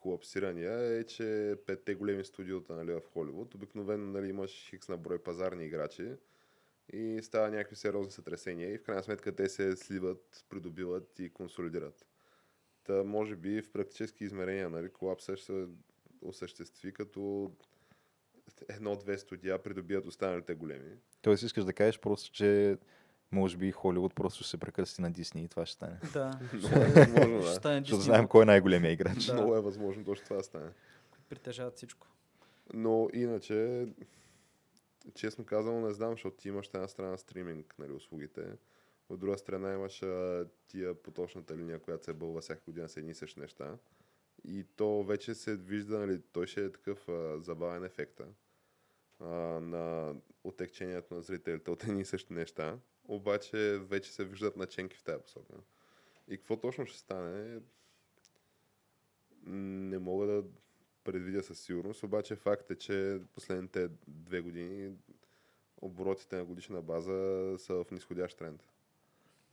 [0.00, 5.22] колапсирания е, че петте големи студиота нали, в Холивуд, обикновено нали, имаш хикс на брой
[5.22, 6.12] пазарни играчи
[6.92, 12.06] и става някакви сериозни сътресения и в крайна сметка те се сливат, придобиват и консолидират.
[12.84, 15.66] Та, може би в практически измерения нали, колапса ще се
[16.22, 17.52] осъществи като
[18.68, 20.96] едно-две студия придобият останалите големи.
[21.22, 22.78] Тоест искаш да кажеш просто, че
[23.32, 25.98] може би Холивуд просто ще се прекръсти на Дисни и това ще стане.
[26.12, 26.38] Да.
[26.52, 27.54] Възможно, Ще да.
[27.54, 29.26] стане Защото Disney знаем кой е най-големия играч.
[29.26, 29.34] Да.
[29.34, 30.70] Много е възможно точно това да стане.
[31.28, 32.06] Притежават всичко.
[32.74, 33.86] Но иначе,
[35.14, 38.42] честно казано, не знам, защото ти имаш една страна стриминг нали, услугите.
[39.08, 43.10] От друга страна имаш а, тия поточната линия, която се бълва всяка година с едни
[43.10, 43.76] и същи неща.
[44.44, 48.24] И то вече се вижда, нали, той ще е такъв а, забавен ефекта
[49.20, 49.26] а,
[49.60, 52.78] на отекчението на зрителите от едни и същи неща.
[53.10, 55.54] Обаче вече се виждат наченки в тази посока.
[56.28, 57.60] И какво точно ще стане,
[59.46, 60.44] не мога да
[61.04, 64.92] предвидя със сигурност, обаче факт е, че последните две години
[65.76, 68.64] оборотите на годишна база са в нисходящ тренд.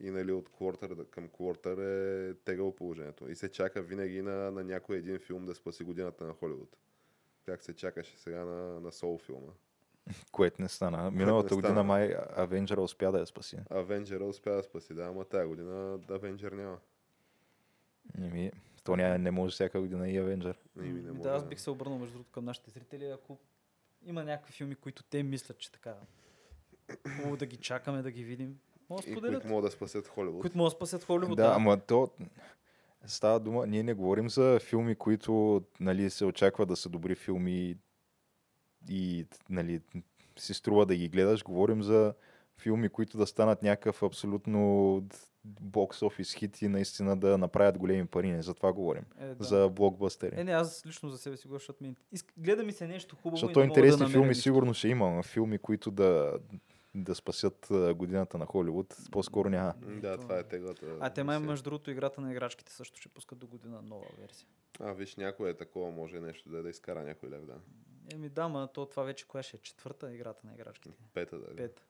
[0.00, 3.30] И нали, от квартър към квартър е тегало положението.
[3.30, 6.76] И се чака винаги на, на някой един филм да спаси годината на Холивуд.
[7.46, 9.52] Как се чакаше сега на, на Соул филма.
[10.32, 11.10] Което не стана.
[11.10, 11.84] Миналата не година стана.
[11.84, 13.56] май Авенджера успя да я спаси.
[13.70, 16.78] Авенджера успя да спаси, да, ама тази година Авенджер няма.
[18.18, 18.52] Еми,
[18.84, 20.58] то ня, не може всяка година и Авенджер.
[20.76, 23.04] И ми не М, може, да, аз бих се обърнал между другото към нашите зрители,
[23.10, 23.38] ако
[24.06, 25.94] има някакви филми, които те мислят, че така
[27.16, 28.58] хубаво да ги чакаме, да ги видим.
[28.90, 30.40] Може да И които могат да спасят Холивуд.
[30.40, 31.36] Които могат да спасят Холивуд.
[31.36, 32.10] Да, ама то
[33.06, 37.76] става дума, ние не говорим за филми, които нали, се очаква да са добри филми
[38.88, 39.80] и нали,
[40.38, 41.42] си струва да ги гледаш.
[41.42, 42.14] Говорим за
[42.58, 45.02] филми, които да станат някакъв абсолютно
[45.44, 48.30] бокс офис хит и наистина да направят големи пари.
[48.30, 49.04] Не за това говорим.
[49.18, 49.44] Е, да.
[49.44, 50.40] За блокбъстери.
[50.40, 51.94] Е, не, аз лично за себе си го, защото ми...
[52.12, 52.32] Иск...
[52.36, 54.42] Гледа ми се нещо хубаво Защото и интересни да филми нищо.
[54.42, 56.38] сигурно ще има, но филми, които да,
[56.94, 59.74] да спасят годината на Холивуд, по-скоро няма.
[59.80, 60.86] Да, То- това е теглата.
[61.00, 64.48] А те май между другото играта на играчките също ще пускат до година нова версия.
[64.80, 67.54] А, виж, някое е такова, може нещо да, да изкара някой лев, да.
[68.12, 69.60] Еми да, ма то това вече коя ще е?
[69.60, 70.96] Четвърта играта на играчките.
[71.14, 71.56] Пета, да.
[71.56, 71.84] Пет.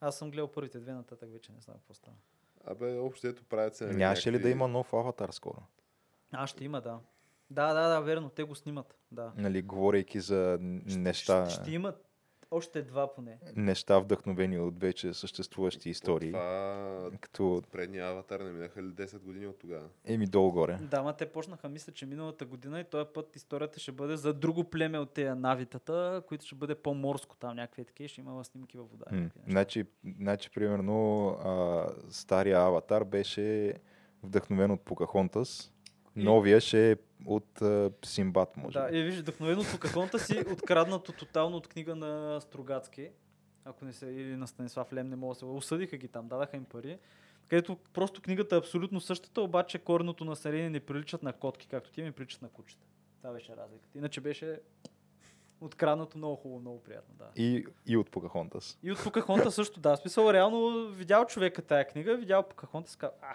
[0.00, 2.16] Аз съм гледал първите две, нататък вече не знам какво става.
[2.64, 3.86] Абе, общо ето правят се.
[3.86, 5.62] Нямаше ли да има нов аватар скоро?
[6.32, 7.00] А, ще има, да.
[7.50, 8.98] Да, да, да, верно, те го снимат.
[9.12, 9.32] Да.
[9.36, 11.94] Нали, говорейки за неща, Ще, ще има
[12.54, 13.38] още два поне.
[13.56, 16.32] неща вдъхновени от вече съществуващи истории.
[16.32, 19.88] Това Като, предния аватар не минаха ли 10 години от тогава?
[20.04, 20.78] еми, долу-горе.
[20.82, 24.32] Да, ма те почнаха, мисля, че миналата година и този път историята ще бъде за
[24.34, 28.78] друго племе от тези навитата, които ще бъде по-морско там, някакви такива, ще има снимки
[28.78, 29.04] във вода.
[29.12, 29.30] М.
[29.48, 29.84] Значи,
[30.20, 33.74] значи, примерно, а, стария аватар беше
[34.22, 35.73] вдъхновен от Покахонтас.
[36.16, 36.96] Новия ще е
[37.26, 38.98] от а, Симбат, може Да, би.
[38.98, 43.10] и виж, вдъхновено от Покахонта си, откраднато тотално от книга на Стругацки,
[43.64, 45.44] ако не се, или на Станислав Лем, не мога да се...
[45.44, 46.98] Осъдиха ги там, дадаха им пари.
[47.48, 52.02] Където просто книгата е абсолютно същата, обаче коренното население не приличат на котки, както ти
[52.02, 52.86] ми приличат на кучета.
[53.22, 53.98] Това беше разликата.
[53.98, 54.60] Иначе беше
[55.60, 57.42] откраднато много хубаво, много приятно, да.
[57.42, 58.78] И, и от Покахонтас.
[58.82, 59.96] И от Покахонта също, да.
[59.96, 63.34] В Смисъл, реално видял човека тая книга, видял Покахонта, си казва, а,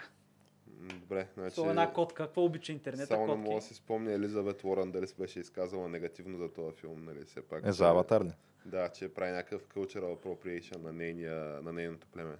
[0.80, 1.54] Добре, значи...
[1.54, 3.48] това е една котка, какво обича интернета, Само не котки.
[3.48, 7.24] мога да си спомня Елизабет Уорън дали се беше изказала негативно за този филм, нали?
[7.24, 7.66] Все пак.
[7.66, 8.32] Е, за аватар ли?
[8.64, 12.34] Да, че прави някакъв cultural appropriation на, нейния, на нейното племе.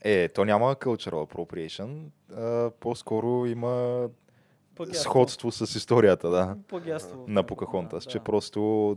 [0.00, 2.04] Е, то няма cultural appropriation,
[2.34, 4.08] а, по-скоро има
[4.74, 5.10] Плагиатство.
[5.10, 6.56] сходство с историята, да.
[6.68, 7.24] Плагиатство.
[7.28, 8.96] на Покахонтас, Да, че просто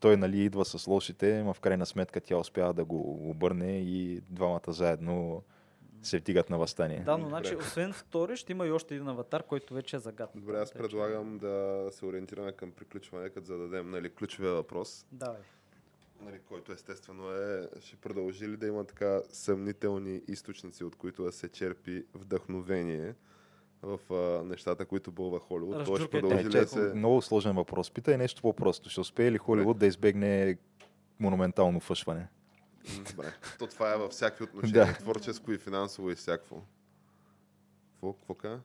[0.00, 4.20] той нали идва с лошите, но в крайна сметка тя успява да го обърне и
[4.30, 5.42] двамата заедно
[6.02, 7.00] се вдигат на възстание.
[7.00, 10.44] Да, но значи, освен втори, ще има и още един аватар, който вече е загаднат.
[10.44, 15.40] Добре, аз предлагам да се ориентираме към приключване, като зададем нали, ключовия въпрос, Давай.
[16.20, 21.32] нали, който естествено е, ще продължи ли да има така съмнителни източници, от които да
[21.32, 23.14] се черпи вдъхновение
[23.82, 25.84] в а, нещата, които бълва Холивуд.
[25.84, 26.94] Той ще продължи Е, ли да чакай, се...
[26.94, 27.90] Много сложен въпрос.
[27.90, 28.90] Питай нещо по-просто.
[28.90, 30.58] Ще успее ли Холивуд да избегне
[31.20, 32.28] монументално фъшване?
[33.10, 33.32] Добре.
[33.58, 34.86] То това е във всякакви отношения.
[34.86, 34.92] Да.
[34.92, 36.62] Творческо и финансово и всякакво.
[37.92, 38.60] Какво, какво каза?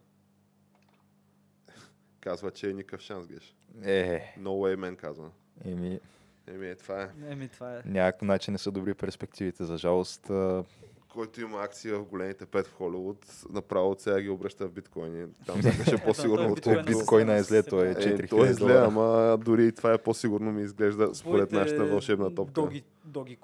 [2.19, 3.55] Казва, че е никакъв шанс, геш.
[3.83, 5.29] Е, No way, man, казва.
[5.65, 5.99] еми,
[6.47, 7.09] Еми, е, това е.
[7.29, 7.81] Еми, това е.
[7.85, 9.63] някакво начин не са добри перспективите.
[9.63, 10.63] За жалост, а,
[11.09, 15.27] Който има акции в големите пет в Холивуд, направо от сега ги обръща в биткоини.
[15.45, 16.85] Там сякаш е по-сигурно, той Колко отколкото...
[16.97, 19.97] биткоина е зле, той е Е, 4000 то е зле, ама дори и това е
[19.97, 22.61] по-сигурно ми изглежда според нашата вълшебна топка.
[22.61, 23.37] Доги, доги.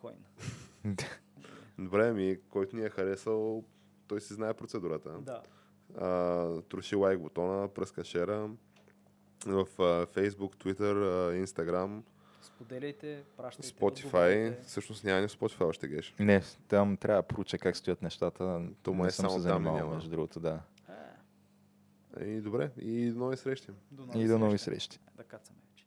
[1.80, 3.64] Добре, ми, който ни е харесал,
[4.08, 5.10] той си знае процедурата.
[5.22, 5.42] Да.
[5.98, 8.50] А, троши лайк бутона, пръска шера
[9.46, 12.02] в а, Facebook, Twitter, а, Instagram.
[12.42, 13.76] Споделяйте, пращайте.
[13.76, 14.64] Spotify.
[14.64, 16.16] Всъщност няма ни Spotify още геш.
[16.20, 18.62] Не, там трябва да проуча как стоят нещата.
[18.84, 20.60] То не е само се там между другото, да.
[20.88, 22.24] А.
[22.24, 23.68] И добре, и до нови срещи.
[23.92, 25.00] До нови и до нови срещи.
[25.00, 25.00] срещи.
[25.18, 25.86] Да кацаме вече.